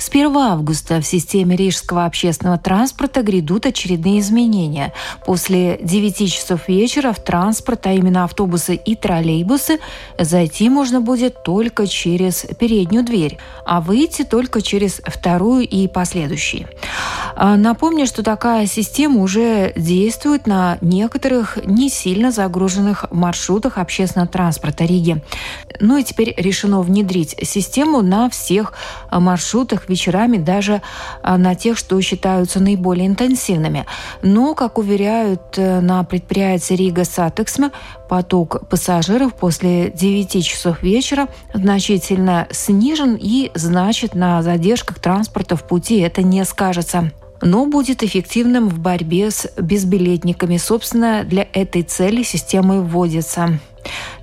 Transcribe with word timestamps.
С 0.00 0.08
1 0.08 0.34
августа 0.34 1.02
в 1.02 1.06
системе 1.06 1.56
рижского 1.56 2.06
общественного 2.06 2.56
транспорта 2.56 3.20
грядут 3.20 3.66
очередные 3.66 4.20
изменения. 4.20 4.94
После 5.26 5.78
9 5.82 6.32
часов 6.32 6.68
вечера 6.68 7.12
в 7.12 7.22
транспорт, 7.22 7.86
а 7.86 7.92
именно 7.92 8.24
автобусы 8.24 8.76
и 8.76 8.96
троллейбусы, 8.96 9.78
зайти 10.18 10.70
можно 10.70 11.02
будет 11.02 11.42
только 11.42 11.86
через 11.86 12.46
переднюю 12.58 13.04
дверь, 13.04 13.36
а 13.66 13.82
выйти 13.82 14.22
только 14.22 14.62
через 14.62 15.02
вторую 15.04 15.68
и 15.68 15.86
последующие. 15.86 16.66
А, 17.36 17.56
напомню, 17.56 18.06
что 18.06 18.22
такая 18.22 18.66
система 18.66 19.20
уже 19.20 19.74
действует 19.76 20.46
на 20.46 20.78
некоторых 20.80 21.58
не 21.66 21.90
сильно 21.90 22.30
загруженных 22.30 23.04
маршрутах 23.10 23.76
общественного 23.76 24.28
транспорта 24.28 24.86
Риги. 24.86 25.22
Ну 25.78 25.98
и 25.98 26.04
теперь 26.04 26.34
решено 26.38 26.80
внедрить 26.80 27.36
систему 27.42 28.00
на 28.00 28.30
всех 28.30 28.72
маршрутах 29.10 29.89
вечерами, 29.90 30.38
даже 30.38 30.80
а, 31.22 31.36
на 31.36 31.54
тех, 31.54 31.76
что 31.76 32.00
считаются 32.00 32.60
наиболее 32.60 33.06
интенсивными. 33.06 33.86
Но, 34.22 34.54
как 34.54 34.78
уверяют 34.78 35.58
э, 35.58 35.80
на 35.80 36.02
предприятии 36.04 36.74
Rīgas 36.74 37.04
satiksme, 37.04 37.72
поток 38.08 38.68
пассажиров 38.68 39.34
после 39.34 39.90
9 39.90 40.44
часов 40.44 40.82
вечера 40.82 41.28
значительно 41.52 42.46
снижен 42.50 43.16
и 43.20 43.50
значит 43.54 44.14
на 44.14 44.42
задержках 44.42 44.98
транспорта 44.98 45.56
в 45.56 45.64
пути 45.64 45.98
это 46.00 46.22
не 46.22 46.44
скажется 46.44 47.10
но 47.42 47.66
будет 47.66 48.02
эффективным 48.02 48.68
в 48.68 48.78
борьбе 48.78 49.30
с 49.30 49.50
безбилетниками. 49.56 50.56
Собственно, 50.56 51.24
для 51.24 51.46
этой 51.52 51.82
цели 51.82 52.22
система 52.22 52.80
вводится. 52.80 53.58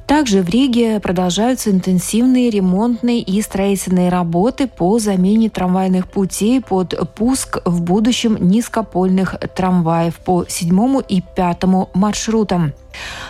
Также 0.07 0.41
в 0.41 0.47
Риге 0.47 1.01
продолжаются 1.01 1.69
интенсивные 1.69 2.49
ремонтные 2.49 3.19
и 3.19 3.41
строительные 3.41 4.07
работы 4.07 4.67
по 4.67 4.99
замене 4.99 5.49
трамвайных 5.49 6.09
путей 6.09 6.61
под 6.61 7.13
пуск 7.13 7.57
в 7.65 7.81
будущем 7.81 8.37
низкопольных 8.39 9.35
трамваев 9.53 10.15
по 10.15 10.45
седьмому 10.47 11.01
и 11.01 11.21
пятому 11.35 11.89
маршрутам. 11.93 12.73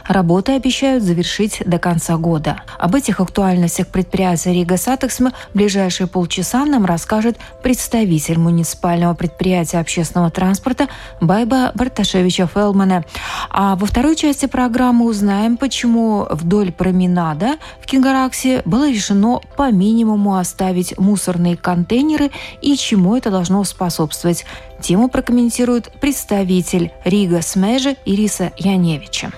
Работы 0.08 0.54
обещают 0.54 1.04
завершить 1.04 1.62
до 1.66 1.78
конца 1.78 2.18
года. 2.18 2.62
Об 2.80 2.96
этих 2.96 3.20
актуальностях 3.20 3.88
предприятия 3.88 4.54
Rīgas 4.54 4.78
satiksme 4.78 5.34
в 5.54 5.58
ближайшие 5.58 6.08
полчаса 6.08 6.66
нам 6.66 6.86
расскажет 6.86 7.38
представитель 7.64 8.40
муниципального 8.40 9.14
предприятия 9.14 9.80
общественного 9.80 10.32
транспорта 10.32 10.88
Байба 11.20 11.72
Барташевича 11.76 12.48
Фелдмане. 12.48 13.04
А 13.50 13.76
во 13.76 13.86
второй 13.86 14.16
части 14.16 14.46
программы 14.46 15.06
узнаем, 15.06 15.58
почему 15.58 16.17
вдоль 16.30 16.72
променада 16.72 17.58
в 17.82 17.86
Кенгараксе 17.86 18.62
было 18.66 18.90
решено 18.90 19.42
по 19.56 19.72
минимуму 19.72 20.38
оставить 20.38 20.98
мусорные 20.98 21.58
контейнеры 21.58 22.32
и 22.62 22.76
чему 22.76 23.16
это 23.16 23.30
должно 23.30 23.64
способствовать. 23.64 24.46
Тему 24.82 25.10
прокомментирует 25.10 25.92
представитель 26.00 26.92
Rīgas 27.04 27.42
meži 27.42 27.98
Ириса 28.06 28.52
Яневича. 28.58 29.32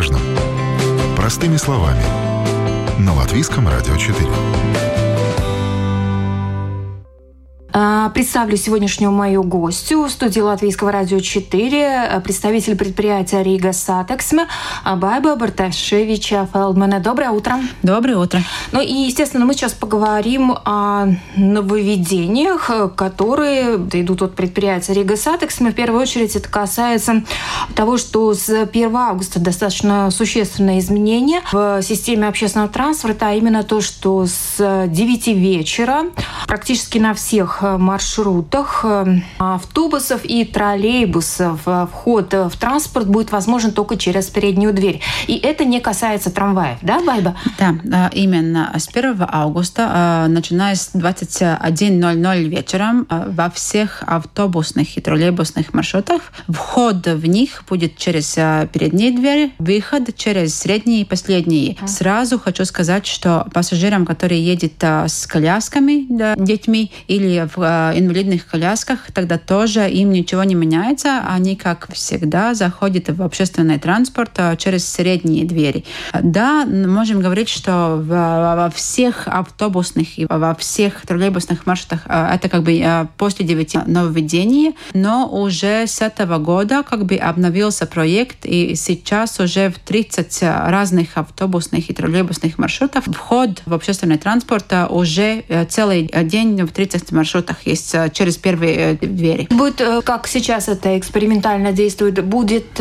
важном. 0.00 0.20
Простыми 1.14 1.56
словами. 1.56 2.02
На 2.98 3.12
Латвийском 3.14 3.68
радио 3.68 3.96
4. 3.96 4.16
Представлю 7.72 8.56
сегодняшнюю 8.56 9.12
мою 9.12 9.44
гостью 9.44 10.02
в 10.02 10.10
студии 10.10 10.40
Латвийского 10.40 10.90
радио 10.90 11.20
4, 11.20 12.20
представитель 12.24 12.76
предприятия 12.76 13.44
Rīgas 13.44 13.72
satiksme 13.72 14.48
Байба 14.84 15.36
Барташевича 15.36 16.48
Фелдмане. 16.52 16.98
Доброе 16.98 17.30
утро. 17.30 17.60
Доброе 17.82 18.16
утро. 18.16 18.42
Ну 18.72 18.80
и, 18.80 18.92
естественно, 18.92 19.44
мы 19.44 19.54
сейчас 19.54 19.72
поговорим 19.72 20.52
о 20.64 21.06
нововведениях, 21.36 22.70
которые 22.96 23.76
идут 23.76 24.22
от 24.22 24.34
предприятия 24.34 24.94
Rīgas 24.94 25.16
satiksme. 25.16 25.70
В 25.70 25.74
первую 25.74 26.02
очередь 26.02 26.34
это 26.34 26.48
касается 26.48 27.22
того, 27.76 27.98
что 27.98 28.34
с 28.34 28.48
1 28.48 28.96
августа 28.96 29.38
достаточно 29.38 30.10
существенное 30.10 30.80
изменение 30.80 31.40
в 31.52 31.82
системе 31.82 32.26
общественного 32.26 32.68
транспорта, 32.68 33.28
а 33.28 33.34
именно 33.34 33.62
то, 33.62 33.80
что 33.80 34.26
с 34.26 34.86
9 34.88 35.28
вечера 35.28 36.06
практически 36.48 36.98
на 36.98 37.14
всех 37.14 37.59
Э, 37.59 37.59
маршрутах 37.62 38.84
э, 38.84 39.20
автобусов 39.38 40.24
и 40.24 40.44
троллейбусов 40.44 41.60
э, 41.66 41.86
вход 41.90 42.32
в 42.32 42.56
транспорт 42.58 43.08
будет 43.08 43.32
возможен 43.32 43.72
только 43.72 43.96
через 43.96 44.26
переднюю 44.26 44.72
дверь. 44.72 45.00
И 45.26 45.36
это 45.36 45.64
не 45.64 45.80
касается 45.80 46.30
трамваев, 46.30 46.78
да, 46.82 47.00
Байба? 47.00 47.36
Да, 47.58 48.10
именно. 48.12 48.72
С 48.76 48.88
1 48.88 49.26
августа, 49.28 50.26
начиная 50.28 50.74
с 50.74 50.90
21.00 50.94 52.42
вечером, 52.44 53.06
во 53.08 53.50
всех 53.50 54.02
автобусных 54.06 54.96
и 54.96 55.00
троллейбусных 55.00 55.74
маршрутах 55.74 56.22
вход 56.48 57.06
в 57.06 57.26
них 57.26 57.64
будет 57.68 57.96
через 57.96 58.34
передние 58.72 59.12
двери, 59.12 59.52
выход 59.58 60.14
через 60.16 60.54
средние 60.54 61.02
и 61.02 61.04
последние. 61.04 61.74
Mm. 61.74 61.88
Сразу 61.88 62.38
хочу 62.38 62.64
сказать, 62.64 63.06
что 63.06 63.46
пассажирам, 63.52 64.06
которые 64.06 64.44
едут 64.44 64.82
с 64.82 65.26
колясками, 65.26 66.06
да, 66.08 66.34
детьми 66.36 66.90
или 67.08 67.48
в 67.56 67.62
э, 67.62 67.98
инвалидных 67.98 68.46
колясках, 68.46 69.10
тогда 69.12 69.38
тоже 69.38 69.90
им 69.90 70.10
ничего 70.10 70.44
не 70.44 70.54
меняется. 70.54 71.22
Они, 71.28 71.56
как 71.56 71.92
всегда, 71.92 72.54
заходят 72.54 73.08
в 73.08 73.22
общественный 73.22 73.78
транспорт 73.78 74.32
э, 74.36 74.56
через 74.56 74.88
средние 74.88 75.44
двери. 75.44 75.84
Да, 76.22 76.64
можем 76.64 77.20
говорить, 77.20 77.48
что 77.48 78.02
во 78.02 78.70
всех 78.70 79.26
автобусных 79.26 80.18
и 80.18 80.26
во 80.28 80.54
всех 80.54 81.02
троллейбусных 81.06 81.66
маршрутах 81.66 82.02
э, 82.06 82.30
это 82.34 82.48
как 82.48 82.62
бы 82.62 83.08
после 83.16 83.44
9 83.44 83.86
нововведений, 83.86 84.76
но 84.94 85.28
уже 85.28 85.86
с 85.86 86.00
этого 86.00 86.38
года 86.38 86.82
как 86.82 87.04
бы 87.06 87.16
обновился 87.16 87.86
проект, 87.86 88.44
и 88.44 88.74
сейчас 88.74 89.40
уже 89.40 89.70
в 89.70 89.78
30 89.78 90.42
разных 90.42 91.16
автобусных 91.16 91.90
и 91.90 91.94
троллейбусных 91.94 92.58
маршрутах 92.58 93.04
вход 93.04 93.62
в 93.66 93.74
общественный 93.74 94.18
транспорт 94.18 94.72
уже 94.88 95.44
целый 95.68 96.10
день 96.24 96.62
в 96.62 96.72
30 96.72 97.12
маршрутах 97.12 97.39
маршрутах 97.40 97.66
есть 97.66 97.94
э, 97.94 98.10
через 98.12 98.36
первые 98.36 98.98
э, 99.00 99.06
двери. 99.06 99.46
Будет, 99.50 99.80
э, 99.80 100.00
как 100.02 100.28
сейчас 100.28 100.68
это 100.68 100.98
экспериментально 100.98 101.72
действует, 101.72 102.24
будет 102.24 102.80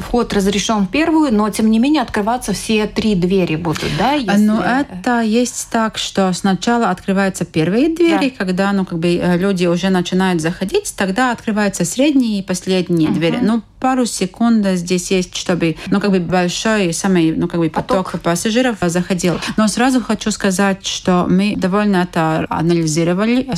вход 0.00 0.32
разрешен 0.32 0.86
в 0.86 0.90
первую, 0.90 1.34
но 1.34 1.48
тем 1.50 1.70
не 1.70 1.78
менее 1.78 2.02
открываться 2.02 2.52
все 2.52 2.86
три 2.86 3.14
двери 3.14 3.56
будут, 3.56 3.90
да? 3.98 4.12
Если... 4.12 4.36
Ну, 4.36 4.60
это 4.60 5.20
есть 5.20 5.68
так, 5.70 5.98
что 5.98 6.32
сначала 6.32 6.90
открываются 6.90 7.44
первые 7.44 7.94
двери, 7.94 8.30
да. 8.30 8.44
когда, 8.44 8.72
ну, 8.72 8.84
как 8.84 8.98
бы 8.98 9.20
люди 9.38 9.66
уже 9.66 9.90
начинают 9.90 10.40
заходить, 10.40 10.92
тогда 10.96 11.32
открываются 11.32 11.84
средние 11.84 12.40
и 12.40 12.42
последние 12.42 13.08
uh-huh. 13.08 13.14
двери. 13.14 13.38
Ну, 13.42 13.62
пару 13.80 14.06
секунд 14.06 14.66
здесь 14.74 15.10
есть, 15.10 15.36
чтобы, 15.36 15.76
ну, 15.86 16.00
как 16.00 16.10
бы 16.10 16.20
большой 16.20 16.92
самый, 16.92 17.32
ну, 17.32 17.48
как 17.48 17.60
бы 17.60 17.70
поток, 17.70 18.12
поток 18.12 18.22
пассажиров 18.22 18.76
заходил. 18.82 19.40
Но 19.56 19.68
сразу 19.68 20.00
хочу 20.00 20.30
сказать, 20.30 20.86
что 20.86 21.26
мы 21.28 21.54
довольно 21.56 21.98
это 21.98 22.46
анализировали, 22.50 23.48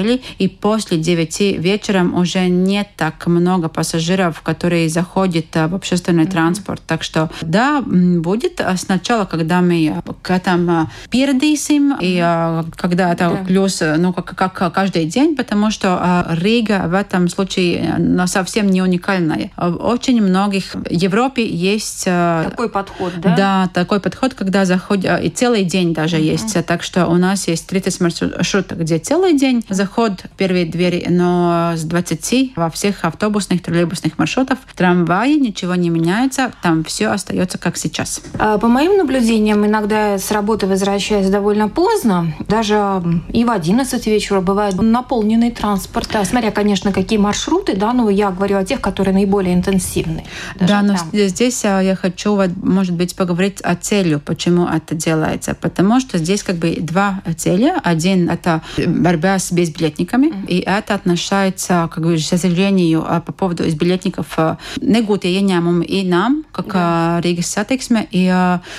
осмотрели, 0.00 0.22
и 0.38 0.48
после 0.48 0.98
9 0.98 1.58
вечером 1.58 2.14
уже 2.14 2.48
нет 2.48 2.88
так 2.96 3.26
много 3.26 3.68
пассажиров, 3.68 4.40
которые 4.42 4.88
заходят 4.88 5.46
в 5.54 5.74
общественный 5.74 6.24
mm-hmm. 6.24 6.30
транспорт. 6.30 6.82
Так 6.86 7.02
что, 7.02 7.30
да, 7.42 7.82
будет 7.82 8.60
сначала, 8.76 9.24
когда 9.24 9.60
мы 9.60 10.02
к 10.22 10.30
этому 10.30 10.90
передысим, 11.10 11.92
mm-hmm. 11.92 11.98
и 12.00 12.76
когда 12.76 13.12
это 13.12 13.24
yeah. 13.24 13.46
плюс, 13.46 13.82
ну, 13.98 14.12
как, 14.12 14.34
как 14.34 14.72
каждый 14.72 15.04
день, 15.04 15.36
потому 15.36 15.70
что 15.70 16.26
Рига 16.30 16.84
в 16.86 16.94
этом 16.94 17.28
случае 17.28 17.96
ну, 17.98 18.26
совсем 18.26 18.68
не 18.68 18.82
уникальная 18.82 19.50
очень 19.56 20.22
многих 20.22 20.74
в 20.74 20.90
Европе 20.90 21.46
есть... 21.46 22.04
Э, 22.06 22.44
такой 22.50 22.68
подход, 22.68 23.12
да? 23.18 23.36
Да, 23.36 23.70
такой 23.72 24.00
подход, 24.00 24.34
когда 24.34 24.64
заходят... 24.64 25.22
И 25.22 25.30
целый 25.30 25.64
день 25.64 25.92
даже 25.94 26.16
mm-hmm. 26.16 26.32
есть. 26.32 26.66
Так 26.66 26.82
что 26.82 27.06
у 27.06 27.16
нас 27.16 27.48
есть 27.48 27.66
30 27.66 28.00
маршрутов, 28.00 28.78
где 28.78 28.98
целый 28.98 29.36
день 29.36 29.64
заход 29.68 29.89
минут 30.20 30.24
первые 30.36 30.64
двери, 30.66 31.06
но 31.08 31.72
с 31.76 31.82
20 31.82 32.52
во 32.56 32.70
всех 32.70 33.04
автобусных, 33.04 33.62
троллейбусных 33.62 34.18
маршрутах 34.18 34.58
в 34.66 34.74
трамвае 34.74 35.36
ничего 35.36 35.74
не 35.74 35.90
меняется, 35.90 36.52
там 36.62 36.84
все 36.84 37.08
остается 37.08 37.58
как 37.58 37.76
сейчас. 37.76 38.22
А, 38.38 38.58
по 38.58 38.68
моим 38.68 38.96
наблюдениям, 38.96 39.64
иногда 39.66 40.18
с 40.18 40.30
работы 40.30 40.66
возвращаясь 40.66 41.28
довольно 41.28 41.68
поздно, 41.68 42.34
даже 42.48 43.02
и 43.32 43.44
в 43.44 43.50
11 43.50 44.06
вечера 44.06 44.40
бывает 44.40 44.80
наполненный 44.80 45.50
транспорт, 45.50 46.08
да, 46.12 46.24
смотря, 46.24 46.50
конечно, 46.50 46.92
какие 46.92 47.18
маршруты, 47.18 47.76
да, 47.76 47.92
но 47.92 48.10
я 48.10 48.30
говорю 48.30 48.58
о 48.58 48.64
тех, 48.64 48.80
которые 48.80 49.14
наиболее 49.14 49.54
интенсивны. 49.54 50.24
Да, 50.58 50.82
но 50.82 50.96
там. 50.96 51.08
здесь 51.12 51.64
а, 51.64 51.80
я 51.80 51.94
хочу, 51.96 52.38
может 52.62 52.94
быть, 52.94 53.16
поговорить 53.16 53.60
о 53.60 53.74
цели, 53.76 54.16
почему 54.16 54.66
это 54.66 54.94
делается. 54.94 55.54
Потому 55.54 56.00
что 56.00 56.18
здесь 56.18 56.42
как 56.42 56.56
бы 56.56 56.76
два 56.80 57.22
цели. 57.36 57.72
Один– 57.82 58.30
это 58.30 58.62
борьба 58.86 59.38
с 59.38 59.52
безбилетниками, 59.80 60.26
mm-hmm. 60.26 60.46
и 60.46 60.60
это 60.60 60.94
относится, 60.94 61.88
как 61.92 62.04
бы, 62.04 62.16
к 62.16 62.20
сожалению, 62.20 63.04
а, 63.06 63.20
по 63.20 63.32
поводу 63.32 63.64
безбилетников 63.64 64.36
негодīgi 64.80 65.40
ieņēmumi 65.40 65.84
и 65.84 66.04
нам, 66.04 66.44
как 66.52 66.72
да. 66.72 67.20
Рига 67.22 67.42
сатексме, 67.42 68.06
и 68.10 68.26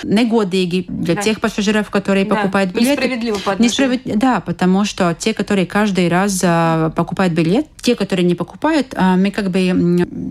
негодīgi 0.03 0.85
для 0.87 1.15
да. 1.15 1.21
тех 1.21 1.39
пассажиров, 1.39 1.89
которые 1.89 2.25
да. 2.25 2.35
покупают 2.35 2.71
билеты. 2.71 2.91
Несправедливо 2.91 3.37
по 3.37 3.61
Несправед... 3.61 4.01
Да, 4.05 4.41
потому 4.41 4.85
что 4.85 5.15
те, 5.17 5.33
которые 5.33 5.65
каждый 5.65 6.07
раз 6.07 6.39
покупают 6.95 7.33
билет, 7.33 7.67
те, 7.81 7.95
которые 7.95 8.25
не 8.25 8.35
покупают, 8.35 8.95
мы 8.97 9.31
как 9.31 9.49
бы 9.49 9.61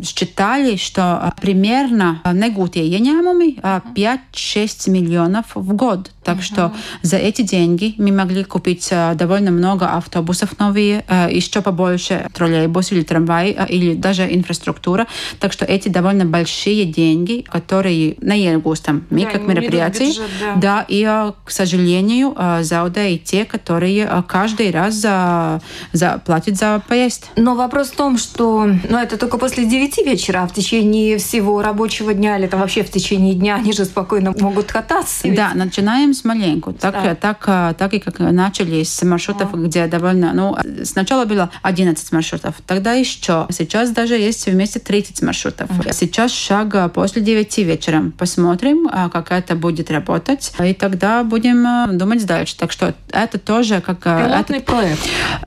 считали, 0.04 0.76
что 0.76 1.32
примерно 1.40 2.20
негодīgi 2.24 2.98
ieņēmumi 2.98 3.60
5-6 3.94 4.90
миллионов 4.90 5.54
в 5.54 5.74
год. 5.74 6.10
Так 6.22 6.38
uh-huh. 6.38 6.42
что 6.42 6.72
за 7.02 7.16
эти 7.16 7.42
деньги 7.42 7.94
мы 7.98 8.12
могли 8.12 8.44
купить 8.44 8.92
довольно 9.14 9.50
много 9.50 9.86
автобусов 9.86 10.58
новые, 10.58 11.04
еще 11.30 11.62
побольше 11.62 12.28
троллейбус 12.34 12.92
или 12.92 13.02
трамвай, 13.02 13.56
или 13.68 13.94
даже 13.94 14.22
инфраструктура. 14.32 15.06
Так 15.38 15.52
что 15.52 15.64
эти 15.64 15.88
довольно 15.88 16.24
большие 16.24 16.84
деньги, 16.84 17.44
которые 17.48 18.16
на 18.20 18.34
Ергустам, 18.34 19.06
мы 19.10 19.24
да, 19.24 19.30
как 19.30 19.46
мероприятие. 19.46 20.08
Бюджет, 20.08 20.30
да. 20.40 20.54
да, 20.56 20.86
и, 20.88 21.04
к 21.44 21.50
сожалению, 21.50 22.34
заудают 22.60 23.24
те, 23.24 23.44
которые 23.44 24.24
каждый 24.28 24.70
раз 24.70 24.94
за, 24.94 25.60
за, 25.92 26.20
платят 26.24 26.56
за 26.56 26.82
поезд. 26.86 27.30
Но 27.36 27.54
вопрос 27.54 27.88
в 27.88 27.96
том, 27.96 28.18
что 28.18 28.66
ну, 28.66 28.98
это 28.98 29.16
только 29.16 29.38
после 29.38 29.64
9 29.64 29.98
вечера, 30.06 30.42
а 30.42 30.46
в 30.46 30.52
течение 30.52 31.18
всего 31.18 31.62
рабочего 31.62 32.14
дня 32.14 32.38
или 32.38 32.46
там 32.46 32.60
вообще 32.60 32.82
в 32.82 32.90
течение 32.90 33.34
дня 33.34 33.56
они 33.56 33.72
же 33.72 33.84
спокойно 33.84 34.34
могут 34.38 34.66
кататься. 34.66 35.28
Да, 35.28 35.52
начинаем 35.54 36.09
с 36.14 36.24
маленьку. 36.24 36.72
Так, 36.72 36.94
да. 36.94 37.14
так, 37.14 37.76
так 37.76 37.94
и 37.94 37.98
как 37.98 38.18
начали 38.18 38.82
с 38.82 39.02
маршрутов, 39.02 39.54
а. 39.54 39.56
где 39.56 39.86
довольно... 39.86 40.32
Ну, 40.32 40.56
сначала 40.84 41.24
было 41.24 41.50
11 41.62 42.12
маршрутов, 42.12 42.56
тогда 42.66 42.92
еще. 42.92 43.46
Сейчас 43.50 43.90
даже 43.90 44.14
есть 44.14 44.46
вместе 44.46 44.78
30 44.78 45.22
маршрутов. 45.22 45.70
Mm-hmm. 45.70 45.92
Сейчас 45.92 46.32
шаг 46.32 46.92
после 46.92 47.22
9 47.22 47.58
вечера. 47.58 48.12
Посмотрим, 48.18 48.88
а, 48.90 49.08
как 49.08 49.32
это 49.32 49.54
будет 49.54 49.90
работать, 49.90 50.52
и 50.62 50.74
тогда 50.74 51.24
будем 51.24 51.66
а, 51.66 51.86
думать 51.88 52.24
дальше. 52.26 52.56
Так 52.56 52.72
что 52.72 52.94
это 53.10 53.38
тоже 53.38 53.80
как... 53.80 54.00
Пилотный 54.02 54.58
это, 54.58 54.72
проект. 54.72 55.00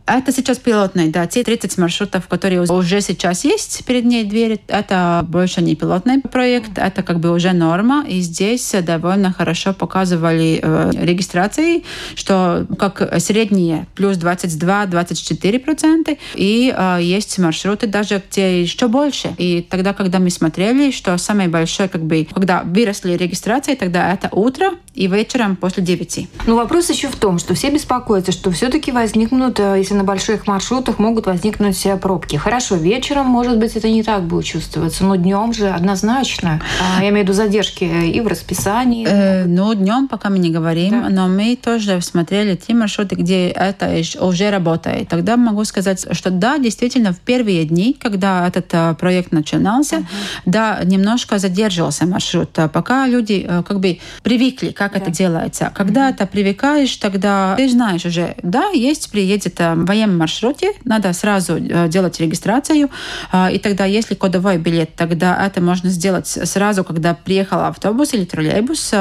Это 0.06 0.32
сейчас 0.32 0.58
пилотный, 0.58 1.10
да. 1.10 1.28
Те 1.28 1.44
30 1.44 1.78
маршрутов, 1.78 2.28
которые 2.28 2.62
уже 2.62 3.02
сейчас 3.02 3.46
есть 3.46 3.86
перед 3.86 4.06
ней 4.06 4.24
двери, 4.24 4.60
это 4.68 5.26
больше 5.28 5.62
не 5.62 5.76
пилотный 5.76 6.22
проект, 6.22 6.78
это 6.78 7.04
как 7.04 7.20
бы 7.20 7.32
уже 7.32 7.54
норма. 7.54 8.06
И 8.08 8.22
здесь 8.22 8.76
довольно 8.84 9.32
хорошо 9.32 9.74
показывали 9.74 10.53
э, 10.62 10.92
регистрации, 10.96 11.84
что 12.16 12.68
как 12.78 13.20
средние 13.20 13.88
плюс 13.96 14.18
22-24%, 14.18 16.18
и 16.36 16.74
э, 16.76 16.98
есть 17.02 17.40
маршруты 17.40 17.88
даже, 17.88 18.22
где 18.30 18.62
еще 18.62 18.88
больше. 18.88 19.34
И 19.38 19.66
тогда, 19.68 19.94
когда 19.94 20.20
мы 20.20 20.30
смотрели, 20.30 20.92
что 20.92 21.18
самое 21.18 21.50
большое, 21.50 21.90
как 21.90 22.04
бы, 22.04 22.28
когда 22.32 22.64
выросли 22.64 23.14
регистрации, 23.14 23.76
тогда 23.76 24.14
это 24.14 24.30
утро 24.32 24.74
и 24.94 25.08
вечером 25.08 25.56
после 25.56 25.84
9. 25.84 26.30
Ну, 26.46 26.56
вопрос 26.56 26.90
еще 26.90 27.08
в 27.08 27.16
том, 27.16 27.40
что 27.40 27.56
все 27.56 27.72
беспокоятся, 27.72 28.32
что 28.32 28.52
все-таки 28.52 28.92
возникнут, 28.92 29.60
э, 29.60 29.76
если 29.78 29.96
на 29.96 30.04
больших 30.04 30.48
маршрутах 30.48 31.00
могут 31.00 31.26
возникнуть 31.26 31.86
э, 31.86 31.98
пробки. 31.98 32.36
Хорошо, 32.36 32.76
вечером, 32.76 33.28
может 33.28 33.58
быть, 33.58 33.76
это 33.76 33.90
не 33.90 34.04
так 34.04 34.24
будет 34.24 34.46
чувствоваться, 34.46 35.04
но 35.04 35.16
днем 35.16 35.54
же 35.54 35.70
однозначно. 35.70 36.62
А, 36.82 37.02
я 37.02 37.10
имею 37.10 37.26
в 37.26 37.30
виду 37.30 37.34
задержки 37.34 37.84
и 37.84 38.20
в 38.22 38.28
расписании. 38.28 39.08
Э, 39.08 39.46
ну, 39.46 39.74
днем 39.74 40.08
пока 40.08 40.30
мы 40.30 40.38
не 40.44 40.52
говорим, 40.52 40.92
да. 40.92 41.10
но 41.10 41.28
мы 41.28 41.56
тоже 41.56 42.02
смотрели 42.02 42.56
те 42.56 42.74
маршруты, 42.74 43.16
где 43.16 43.50
это 43.50 44.02
уже 44.20 44.52
работает. 44.52 45.10
Тогда 45.10 45.38
могу 45.38 45.64
сказать, 45.66 46.06
что 46.12 46.30
да, 46.30 46.58
действительно, 46.58 47.14
в 47.14 47.20
первые 47.20 47.66
дни, 47.66 47.96
когда 48.00 48.48
этот 48.48 48.98
проект 48.98 49.32
начинался, 49.32 49.98
uh-huh. 49.98 50.06
да, 50.46 50.80
немножко 50.84 51.40
задерживался 51.40 52.06
маршрут, 52.06 52.50
пока 52.72 53.08
люди 53.08 53.50
как 53.68 53.80
бы 53.80 54.00
привыкли, 54.22 54.72
как 54.72 54.94
да. 54.94 55.00
это 55.00 55.12
делается. 55.12 55.72
Когда 55.74 56.10
mm-hmm. 56.10 56.18
ты 56.18 56.26
привыкаешь, 56.26 56.96
тогда 56.98 57.56
ты 57.56 57.70
знаешь 57.70 58.06
уже, 58.06 58.36
да, 58.44 58.70
есть, 58.70 59.12
приедет 59.12 59.60
э, 59.60 59.76
в 59.76 59.86
военном 59.86 60.18
маршруте, 60.18 60.74
надо 60.86 61.14
сразу 61.14 61.56
э, 61.56 61.88
делать 61.88 62.20
регистрацию, 62.20 62.90
э, 63.32 63.54
и 63.54 63.60
тогда, 63.60 63.86
если 63.86 64.16
кодовой 64.16 64.58
билет, 64.58 64.96
тогда 64.96 65.46
это 65.46 65.62
можно 65.62 65.90
сделать 65.90 66.28
сразу, 66.28 66.84
когда 66.84 67.14
приехал 67.14 67.62
автобус 67.62 68.14
или 68.14 68.26
троллейбус, 68.26 68.94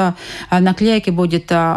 наклейки 0.51 1.09
будет 1.09 1.32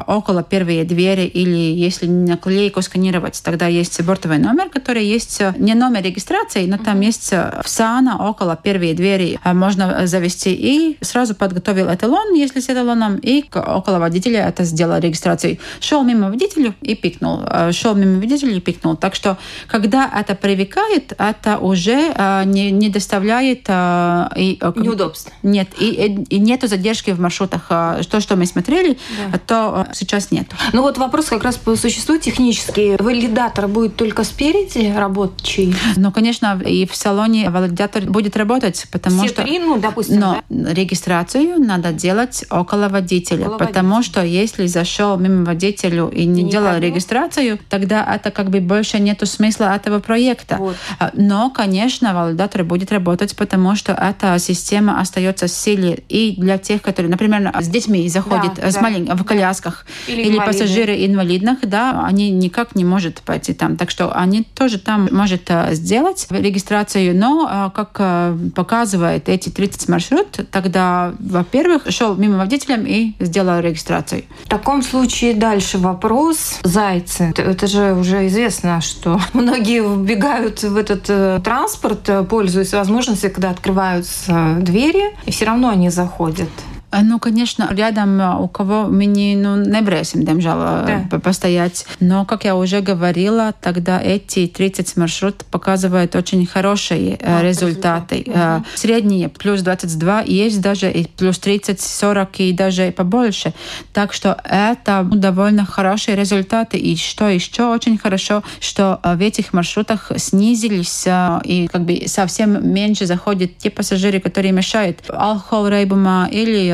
около 0.06 0.42
первой 0.42 0.84
двери, 0.84 1.22
или 1.22 1.56
если 1.56 2.06
наклейку 2.06 2.82
сканировать, 2.82 3.40
тогда 3.42 3.66
есть 3.66 4.00
бортовый 4.02 4.38
номер, 4.38 4.68
который 4.68 5.04
есть 5.04 5.42
не 5.58 5.74
номер 5.74 6.02
регистрации, 6.02 6.66
но 6.66 6.78
там 6.78 7.00
есть 7.00 7.32
в 7.32 7.68
САНА 7.68 8.28
около 8.28 8.56
первой 8.56 8.94
двери 8.94 9.38
можно 9.44 10.06
завести 10.06 10.52
и 10.52 10.96
сразу 11.00 11.34
подготовил 11.34 11.92
эталон, 11.92 12.34
если 12.34 12.60
с 12.60 12.68
эталоном, 12.68 13.16
и 13.16 13.44
около 13.54 13.98
водителя 13.98 14.48
это 14.48 14.64
сделал 14.64 14.98
регистрацию. 14.98 15.58
Шел 15.80 16.02
мимо 16.02 16.30
водителя 16.30 16.74
и 16.82 16.94
пикнул. 16.94 17.40
Шел 17.72 17.94
мимо 17.94 18.20
водителя 18.20 18.56
и 18.56 18.60
пикнул. 18.60 18.96
Так 18.96 19.14
что, 19.14 19.36
когда 19.68 20.10
это 20.14 20.34
привыкает, 20.34 21.12
это 21.18 21.58
уже 21.58 22.14
не, 22.46 22.70
не 22.70 22.88
доставляет... 22.90 23.68
И, 23.68 24.58
Неудобств. 24.76 25.32
Нет, 25.42 25.68
и, 25.78 26.24
и 26.28 26.38
нету 26.38 26.66
задержки 26.66 27.10
в 27.10 27.20
маршрутах. 27.20 27.68
То, 27.68 28.20
что 28.20 28.36
мы 28.36 28.46
смотрели, 28.46 28.98
да. 29.32 29.38
То 29.46 29.87
сейчас 29.93 30.31
нет. 30.31 30.48
Ну 30.72 30.82
вот 30.82 30.98
вопрос 30.98 31.26
как 31.26 31.43
раз 31.43 31.56
по 31.56 31.76
существу 31.76 32.19
технический. 32.19 32.96
Валидатор 32.98 33.69
будет 33.69 33.96
только 33.96 34.25
спереди 34.25 34.93
рабочий? 34.96 35.75
Ну, 35.96 36.12
конечно, 36.12 36.60
и 36.64 36.87
в 36.87 36.94
салоне 36.94 37.50
валидатор 37.50 38.04
будет 38.04 38.37
работать, 38.37 38.87
потому 38.90 39.19
Все 39.20 39.28
что... 39.28 39.43
Три, 39.43 39.58
ну, 39.58 39.78
допустим, 39.78 40.20
Но 40.20 40.43
да? 40.48 40.72
регистрацию 40.72 41.58
надо 41.58 41.93
делать 41.93 42.44
около 42.50 42.88
водителя, 42.88 43.46
около 43.46 43.58
потому 43.58 43.87
Потому 43.87 44.02
что 44.02 44.25
если 44.25 44.66
зашел 44.66 45.16
мимо 45.16 45.44
водителю 45.44 46.08
и 46.08 46.26
не 46.26 46.42
и 46.42 46.50
делал 46.50 46.72
никого. 46.72 46.87
регистрацию, 46.87 47.58
тогда 47.70 48.04
это 48.14 48.31
как 48.31 48.50
бы 48.50 48.60
больше 48.60 48.99
нету 48.99 49.26
смысла 49.26 49.76
этого 49.76 50.00
проекта. 50.00 50.56
Вот. 50.56 50.76
А, 50.99 51.12
но, 51.14 51.50
конечно, 51.50 52.12
валидатор 52.12 52.64
будет 52.64 52.90
работать, 52.90 53.37
потому 53.37 53.76
что 53.76 53.92
эта 53.92 54.38
система 54.38 55.00
остается 55.00 55.47
в 55.47 55.50
силе 55.50 56.02
и 56.09 56.35
для 56.37 56.59
тех, 56.59 56.82
которые, 56.82 57.11
например, 57.11 57.52
с 57.61 57.68
детьми 57.68 58.09
заходят 58.09 58.54
да, 58.56 58.70
с 58.70 58.75
да, 58.75 58.80
малень... 58.82 59.09
колясках 59.37 59.87
или, 60.07 60.23
или 60.23 60.38
пассажиры 60.38 61.07
инвалидных, 61.07 61.59
да, 61.62 62.05
они 62.05 62.31
никак 62.31 62.75
не 62.75 62.85
могут 62.85 63.21
пойти 63.23 63.52
там. 63.52 63.76
Так 63.76 63.90
что 63.90 64.16
они 64.16 64.43
тоже 64.43 64.78
там 64.78 65.09
может 65.12 65.43
э, 65.49 65.75
сделать 65.75 66.26
регистрацию, 66.31 67.16
но 67.16 67.49
э, 67.50 67.71
как 67.75 67.97
э, 67.99 68.37
показывает 68.55 69.28
эти 69.28 69.50
30 69.50 69.88
маршрут, 69.88 70.40
тогда, 70.50 71.12
во-первых, 71.19 71.83
шел 71.90 72.14
мимо 72.14 72.38
водителя 72.38 72.76
и 72.83 73.12
сделал 73.21 73.61
регистрацию. 73.61 74.25
В 74.45 74.49
таком 74.49 74.83
случае 74.83 75.35
дальше 75.35 75.78
вопрос. 75.78 76.59
Зайцы. 76.62 77.33
Это 77.37 77.66
же 77.66 77.95
уже 77.95 78.26
известно, 78.28 78.81
что 78.81 79.21
многие 79.33 79.83
вбегают 79.83 80.62
в 80.62 80.76
этот 80.76 81.43
транспорт, 81.43 82.09
пользуясь 82.28 82.73
возможностью, 82.73 83.31
когда 83.31 83.50
открываются 83.50 84.57
двери, 84.61 85.14
и 85.26 85.31
все 85.31 85.45
равно 85.45 85.69
они 85.69 85.90
заходят. 85.90 86.49
А, 86.96 87.02
ну, 87.02 87.18
конечно, 87.18 87.68
рядом 87.70 88.20
а, 88.22 88.38
у 88.38 88.48
кого 88.48 88.86
мы 88.86 89.04
не, 89.04 89.36
ну, 89.36 89.56
не 89.56 89.82
бросим, 89.82 90.24
демжал, 90.24 90.58
да. 90.58 91.18
постоять. 91.18 91.86
Но, 92.00 92.24
как 92.24 92.44
я 92.44 92.56
уже 92.56 92.80
говорила, 92.80 93.52
тогда 93.60 94.00
эти 94.00 94.46
30 94.46 94.96
маршрут 94.96 95.44
показывают 95.50 96.14
очень 96.14 96.46
хорошие 96.46 97.18
а, 97.22 97.42
результаты. 97.42 98.24
Угу. 98.26 98.64
Средние 98.76 99.28
плюс 99.28 99.60
22, 99.60 100.22
есть 100.22 100.62
даже 100.62 100.90
и 100.90 101.06
плюс 101.06 101.38
30, 101.38 101.80
40 101.80 102.40
и 102.40 102.52
даже 102.52 102.92
побольше. 102.92 103.52
Так 103.92 104.14
что 104.14 104.40
это 104.44 105.02
довольно 105.04 105.66
хорошие 105.66 106.16
результаты. 106.16 106.78
И 106.78 106.96
что 106.96 107.28
еще 107.28 107.64
очень 107.64 107.98
хорошо, 107.98 108.42
что 108.58 109.00
в 109.04 109.20
этих 109.20 109.52
маршрутах 109.52 110.12
снизились 110.16 111.04
и 111.44 111.68
как 111.70 111.82
бы 111.82 112.04
совсем 112.06 112.72
меньше 112.72 113.04
заходят 113.04 113.58
те 113.58 113.68
пассажиры, 113.68 114.18
которые 114.18 114.52
мешают 114.52 115.00
алкоголь, 115.10 115.66
рейбума 115.76 116.28
или 116.30 116.70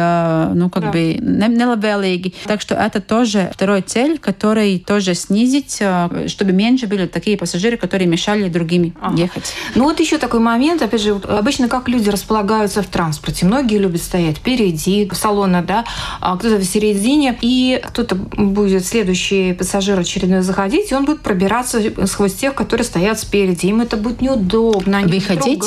ну, 0.54 0.70
как 0.70 0.84
да. 0.84 0.90
бы 0.90 1.18
нелабелīgi. 1.20 2.34
Так 2.46 2.60
что 2.60 2.74
это 2.74 3.00
тоже 3.00 3.50
второй 3.54 3.82
цель, 3.82 4.18
который 4.18 4.78
тоже 4.78 5.14
снизить, 5.14 5.80
чтобы 6.26 6.52
меньше 6.52 6.86
были 6.86 7.06
такие 7.06 7.36
пассажиры, 7.36 7.76
которые 7.76 8.08
мешали 8.08 8.48
другим 8.48 8.94
ага. 9.00 9.16
ехать. 9.16 9.54
Ну 9.74 9.84
вот 9.84 10.00
еще 10.00 10.18
такой 10.18 10.40
момент, 10.40 10.82
опять 10.82 11.02
же, 11.02 11.20
обычно 11.28 11.68
как 11.68 11.88
люди 11.88 12.08
располагаются 12.08 12.82
в 12.82 12.86
транспорте. 12.86 13.46
Многие 13.46 13.78
любят 13.78 14.02
стоять 14.02 14.38
впереди 14.38 15.10
салона, 15.14 15.62
да, 15.62 15.84
а 16.20 16.36
кто-то 16.36 16.56
в 16.56 16.64
середине, 16.64 17.36
и 17.40 17.80
кто-то 17.84 18.14
будет 18.14 18.84
следующий 18.86 19.52
пассажир 19.52 19.98
очередной 19.98 20.42
заходить, 20.42 20.90
и 20.90 20.94
он 20.94 21.04
будет 21.04 21.20
пробираться 21.20 21.80
сквозь 22.06 22.34
тех, 22.34 22.54
которые 22.54 22.84
стоят 22.84 23.18
спереди. 23.18 23.66
Им 23.66 23.80
это 23.80 23.96
будет 23.96 24.20
неудобно. 24.20 24.98
Они 24.98 25.12
Выходить? 25.12 25.62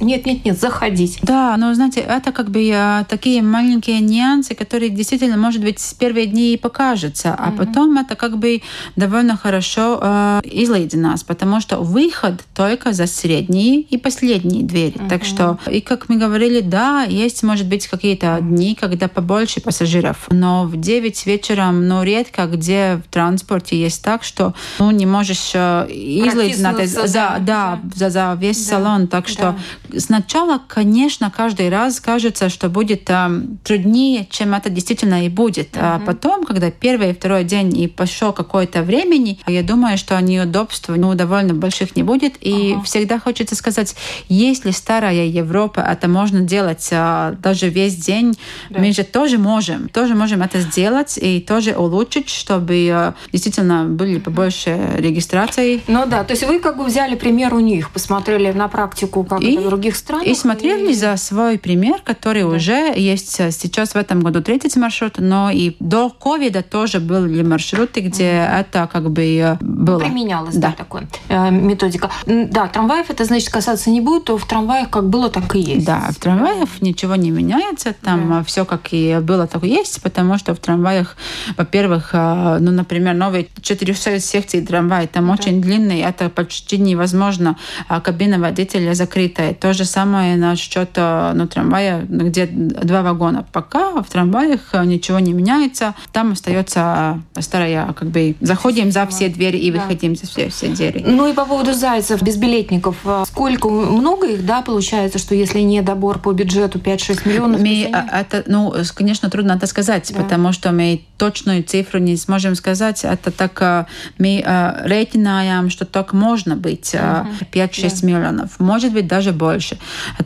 Нет, 0.00 0.26
нет, 0.26 0.44
нет, 0.44 0.60
заходить. 0.60 1.18
Да, 1.22 1.56
но 1.56 1.72
знаете, 1.74 2.00
это 2.00 2.32
как 2.32 2.50
бы 2.50 2.68
э, 2.72 3.04
такие 3.08 3.42
маленькие 3.42 3.75
нюансы, 4.00 4.54
которые 4.54 4.90
действительно, 4.90 5.36
может 5.36 5.62
быть, 5.62 5.78
с 5.78 5.94
первые 5.94 6.26
дни 6.26 6.54
и 6.54 6.56
покажутся, 6.56 7.34
а 7.38 7.50
mm-hmm. 7.50 7.56
потом 7.56 7.98
это 7.98 8.16
как 8.16 8.38
бы 8.38 8.62
довольно 8.96 9.36
хорошо 9.36 9.98
э, 10.00 10.40
излединās, 10.44 11.24
потому 11.26 11.60
что 11.60 11.78
выход 11.78 12.42
только 12.54 12.92
за 12.92 13.06
средние 13.06 13.80
и 13.80 13.96
последние 13.96 14.64
двери. 14.64 14.94
Mm-hmm. 14.94 15.08
Так 15.08 15.24
что, 15.24 15.58
и 15.70 15.80
как 15.80 16.08
мы 16.08 16.16
говорили, 16.16 16.60
да, 16.60 17.02
есть, 17.02 17.42
может 17.42 17.66
быть, 17.66 17.86
какие-то 17.86 18.38
дни, 18.40 18.74
когда 18.74 19.08
побольше 19.08 19.60
пассажиров, 19.60 20.26
но 20.30 20.64
в 20.64 20.76
9 20.76 21.26
вечера, 21.26 21.70
ну, 21.70 22.02
редко 22.02 22.46
где 22.46 23.00
в 23.04 23.12
транспорте 23.12 23.80
есть 23.80 24.02
так, 24.02 24.22
что 24.22 24.54
ну, 24.78 24.90
не 24.90 25.06
можешь 25.06 25.52
э, 25.54 25.86
излединать 25.88 26.88
за, 26.88 27.06
да, 27.08 27.38
да, 27.40 27.80
за, 27.94 28.10
за 28.10 28.36
весь 28.38 28.64
да. 28.64 28.76
салон. 28.76 29.08
Так 29.08 29.28
что 29.28 29.42
да. 29.42 29.56
Сначала, 29.96 30.60
конечно, 30.66 31.30
каждый 31.34 31.68
раз 31.68 32.00
кажется, 32.00 32.48
что 32.48 32.68
будет 32.68 33.08
э, 33.08 33.28
труднее, 33.64 34.26
чем 34.30 34.54
это 34.54 34.70
действительно 34.70 35.24
и 35.26 35.28
будет. 35.28 35.76
Uh-huh. 35.76 35.96
А 35.96 35.98
потом, 36.00 36.44
когда 36.44 36.70
первый 36.70 37.10
и 37.10 37.14
второй 37.14 37.44
день 37.44 37.76
и 37.78 37.88
пошел 37.88 38.32
какое-то 38.32 38.82
времени, 38.82 39.38
я 39.46 39.62
думаю, 39.62 39.98
что 39.98 40.18
неудобств 40.20 40.88
ну, 40.88 41.14
довольно 41.14 41.54
больших 41.54 41.96
не 41.96 42.02
будет. 42.02 42.34
И 42.40 42.72
uh-huh. 42.72 42.84
всегда 42.84 43.18
хочется 43.18 43.54
сказать, 43.54 43.94
если 44.28 44.70
старая 44.70 45.26
Европа, 45.26 45.80
это 45.80 46.08
можно 46.08 46.40
делать 46.40 46.88
э, 46.90 47.34
даже 47.42 47.68
весь 47.68 47.96
день, 47.96 48.34
да. 48.70 48.80
мы 48.80 48.92
же 48.92 49.04
тоже 49.04 49.38
можем, 49.38 49.88
тоже 49.88 50.14
можем 50.14 50.42
это 50.42 50.60
сделать 50.60 51.18
и 51.20 51.40
тоже 51.40 51.76
улучшить, 51.76 52.28
чтобы 52.28 52.88
э, 52.90 53.12
действительно 53.32 53.84
были 53.84 54.18
побольше 54.18 54.78
регистраций. 54.96 55.82
Ну 55.86 56.06
да, 56.06 56.24
то 56.24 56.32
есть 56.32 56.46
вы 56.46 56.58
как 56.58 56.76
бы 56.76 56.84
взяли 56.84 57.14
пример 57.14 57.54
у 57.54 57.60
них, 57.60 57.90
посмотрели 57.90 58.52
на 58.52 58.68
практику 58.68 59.24
как 59.24 59.42
и, 59.42 59.56
в 59.56 59.68
других 59.76 59.96
странах. 59.96 60.26
И 60.26 60.34
смотрели 60.34 60.92
и... 60.92 60.94
за 60.94 61.16
свой 61.16 61.58
пример, 61.58 62.00
который 62.02 62.42
да. 62.42 62.48
уже 62.48 62.92
есть 62.96 63.32
сейчас 63.36 63.92
в 63.92 63.96
этом 63.96 64.20
году 64.20 64.42
30 64.42 64.76
маршрут, 64.76 65.18
но 65.18 65.50
и 65.50 65.76
до 65.80 66.08
ковида 66.08 66.62
тоже 66.62 67.00
были 67.00 67.42
маршруты, 67.42 68.00
где 68.00 68.24
mm 68.24 68.56
это 68.56 68.88
как 68.90 69.10
бы 69.10 69.22
э, 69.22 69.56
было. 69.60 69.98
Применялась, 69.98 70.56
да, 70.56 70.68
да 70.68 70.84
такая 70.84 71.08
э, 71.28 71.50
методика. 71.50 72.10
Да, 72.26 72.68
трамваев 72.68 73.10
это 73.10 73.24
значит 73.24 73.50
касаться 73.50 73.90
не 73.90 74.00
будет, 74.00 74.24
то 74.24 74.38
в 74.38 74.46
трамваях 74.46 74.88
как 74.88 75.08
было, 75.08 75.28
так 75.28 75.54
и 75.54 75.60
есть. 75.60 75.86
Да, 75.86 76.08
в 76.10 76.16
трамваях 76.16 76.68
ничего 76.80 77.16
не 77.16 77.30
меняется, 77.30 77.94
там 78.02 78.28
да. 78.30 78.44
все 78.44 78.64
как 78.64 78.92
и 78.92 79.18
было, 79.20 79.46
так 79.46 79.64
и 79.64 79.68
есть, 79.68 80.00
потому 80.02 80.38
что 80.38 80.54
в 80.54 80.58
трамваях, 80.58 81.16
во-первых, 81.56 82.10
э, 82.12 82.58
ну, 82.60 82.70
например, 82.70 83.14
новые 83.14 83.48
400 83.60 84.20
секций 84.20 84.64
трамвая, 84.64 85.06
там 85.06 85.26
да. 85.26 85.32
очень 85.32 85.60
длинный, 85.60 86.00
это 86.00 86.30
почти 86.30 86.78
невозможно, 86.78 87.56
а 87.88 88.00
кабина 88.00 88.38
водителя 88.38 88.94
закрытая. 88.94 89.54
То 89.66 89.72
же 89.72 89.84
самое 89.84 90.36
насчет 90.36 90.90
ну, 90.96 91.48
трамвая, 91.48 92.02
где 92.02 92.46
два 92.46 93.02
вагона. 93.02 93.44
Пока 93.50 94.00
в 94.00 94.08
трамваях 94.08 94.60
ничего 94.84 95.18
не 95.18 95.32
меняется, 95.32 95.96
там 96.12 96.30
остается 96.30 97.20
старая, 97.40 97.92
как 97.92 98.10
бы, 98.10 98.36
заходим 98.40 98.92
за 98.92 99.08
все 99.08 99.28
двери 99.28 99.56
и 99.56 99.72
выходим 99.72 100.14
да. 100.14 100.20
за 100.20 100.26
все, 100.28 100.50
все 100.50 100.68
двери. 100.68 101.02
Ну 101.04 101.26
и 101.26 101.32
по 101.32 101.44
поводу 101.46 101.74
зайцев, 101.74 102.22
безбилетников, 102.22 103.04
сколько, 103.26 103.68
много 103.68 104.28
их, 104.28 104.46
да, 104.46 104.62
получается, 104.62 105.18
что 105.18 105.34
если 105.34 105.58
не 105.58 105.82
добор 105.82 106.20
по 106.20 106.30
бюджету 106.30 106.78
5-6 106.78 107.28
миллионов? 107.28 107.60
Мы, 107.60 107.90
а, 107.92 108.20
это, 108.20 108.44
ну, 108.46 108.72
конечно, 108.94 109.30
трудно 109.30 109.54
это 109.54 109.66
сказать, 109.66 110.12
да. 110.14 110.22
потому 110.22 110.52
что 110.52 110.70
мы 110.70 111.02
точную 111.18 111.64
цифру 111.64 111.98
не 111.98 112.16
сможем 112.16 112.54
сказать. 112.54 113.02
Это 113.02 113.32
так 113.32 113.88
мы 114.18 114.44
рейтинаем, 114.84 115.70
что 115.70 115.86
так 115.86 116.12
можно 116.12 116.54
быть, 116.54 116.94
угу. 116.94 117.28
5-6 117.52 118.00
да. 118.00 118.06
миллионов, 118.06 118.60
может 118.60 118.92
быть, 118.92 119.08
даже 119.08 119.32
больше. 119.32 119.55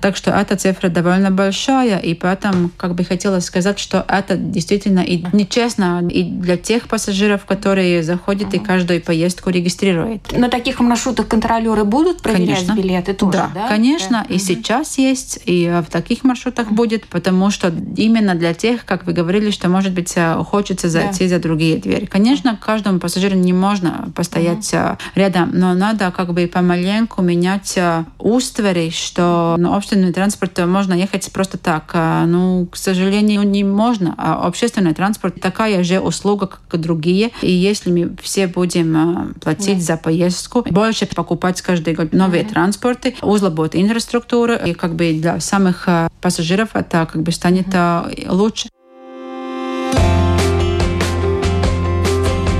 Так 0.00 0.16
что 0.16 0.30
эта 0.30 0.56
цифра 0.56 0.88
довольно 0.88 1.30
большая, 1.30 1.98
и 1.98 2.14
поэтому 2.14 2.70
как 2.76 2.94
бы 2.94 3.04
хотелось 3.04 3.44
сказать, 3.44 3.78
что 3.78 4.04
это 4.08 4.36
действительно 4.36 5.00
и 5.00 5.24
нечестно 5.32 6.06
и 6.08 6.24
для 6.24 6.56
тех 6.56 6.88
пассажиров, 6.88 7.44
которые 7.44 8.02
заходят 8.02 8.54
и 8.54 8.58
каждую 8.58 9.00
поездку 9.00 9.50
регистрируют. 9.50 10.32
На 10.32 10.48
таких 10.48 10.80
маршрутах 10.80 11.28
контролеры 11.28 11.84
будут 11.84 12.22
проверять 12.22 12.66
конечно. 12.66 12.74
билеты 12.74 13.14
тоже, 13.14 13.32
да? 13.32 13.50
Да, 13.54 13.68
конечно, 13.68 14.24
да. 14.28 14.34
и 14.34 14.36
угу. 14.36 14.44
сейчас 14.44 14.98
есть, 14.98 15.40
и 15.46 15.82
в 15.86 15.90
таких 15.90 16.24
маршрутах 16.24 16.68
угу. 16.68 16.76
будет, 16.76 17.06
потому 17.06 17.50
что 17.50 17.72
именно 17.96 18.34
для 18.34 18.54
тех, 18.54 18.84
как 18.84 19.06
вы 19.06 19.12
говорили, 19.12 19.50
что, 19.50 19.68
может 19.68 19.92
быть, 19.92 20.14
хочется 20.46 20.88
зайти 20.88 21.24
да. 21.24 21.36
за 21.36 21.38
другие 21.40 21.78
двери. 21.78 22.06
Конечно, 22.06 22.58
каждому 22.60 22.98
пассажиру 22.98 23.36
не 23.36 23.52
можно 23.52 24.10
постоять 24.14 24.72
угу. 24.72 24.98
рядом, 25.14 25.50
но 25.52 25.74
надо 25.74 26.12
как 26.16 26.32
бы 26.32 26.46
помаленьку 26.46 27.22
менять 27.22 27.78
устvari, 28.18 28.90
что 28.90 29.19
на 29.20 29.76
общественный 29.76 30.12
транспорт 30.12 30.58
можно 30.66 30.94
ехать 30.94 31.30
просто 31.32 31.58
так. 31.58 31.92
Ну, 32.26 32.66
к 32.70 32.76
сожалению, 32.76 33.42
не 33.42 33.64
можно. 33.64 34.14
А 34.18 34.46
общественный 34.46 34.94
транспорт 34.94 35.40
такая 35.40 35.84
же 35.84 36.00
услуга, 36.00 36.46
как 36.46 36.74
и 36.74 36.78
другие. 36.78 37.30
И 37.42 37.50
если 37.50 37.90
мы 37.90 38.16
все 38.22 38.46
будем 38.46 39.34
платить 39.40 39.78
да. 39.78 39.84
за 39.84 39.96
поездку, 39.96 40.64
больше 40.70 41.06
покупать 41.06 41.60
каждый 41.62 41.94
год 41.94 42.12
новые 42.12 42.44
угу. 42.44 42.52
транспорты, 42.52 43.14
узлобот 43.22 43.74
инфраструктуру, 43.74 44.54
и 44.54 44.72
как 44.74 44.94
бы 44.94 45.12
для 45.12 45.40
самых 45.40 45.88
пассажиров 46.20 46.70
это 46.74 47.08
как 47.10 47.22
бы 47.22 47.32
станет 47.32 47.68
угу. 47.68 48.34
лучше. 48.34 48.68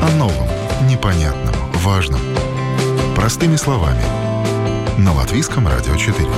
О 0.02 0.16
новом, 0.18 0.48
непонятном, 0.88 1.54
важном. 1.74 2.20
Простыми 3.14 3.56
словами. 3.56 4.19
На 5.00 5.14
Латвийском 5.14 5.66
радио 5.66 5.96
4. 5.96 6.28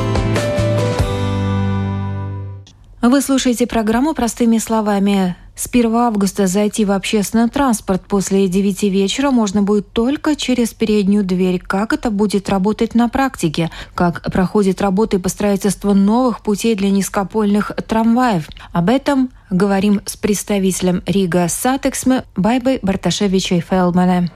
Вы 3.02 3.20
слушаете 3.20 3.66
программу 3.66 4.14
«Простыми 4.14 4.58
словами». 4.58 5.34
С 5.56 5.66
1 5.66 5.92
августа 5.96 6.46
зайти 6.46 6.84
в 6.84 6.92
общественный 6.92 7.48
транспорт 7.48 8.02
после 8.06 8.46
9 8.46 8.84
вечера 8.84 9.32
можно 9.32 9.62
будет 9.62 9.90
только 9.92 10.36
через 10.36 10.74
переднюю 10.74 11.24
дверь. 11.24 11.58
Как 11.60 11.92
это 11.92 12.12
будет 12.12 12.48
работать 12.48 12.94
на 12.94 13.08
практике? 13.08 13.68
Как 13.96 14.22
проходит 14.30 14.80
работа 14.80 15.18
по 15.18 15.28
строительству 15.28 15.92
новых 15.92 16.40
путей 16.40 16.76
для 16.76 16.90
низкопольных 16.90 17.72
трамваев? 17.88 18.48
Об 18.72 18.90
этом 18.90 19.30
говорим 19.50 20.02
с 20.06 20.16
представителем 20.16 21.02
Rīgas 21.04 21.48
satiksme 21.48 22.22
Байбой 22.36 22.78
Барташевичей 22.80 23.60
Фелдмане. 23.60 24.30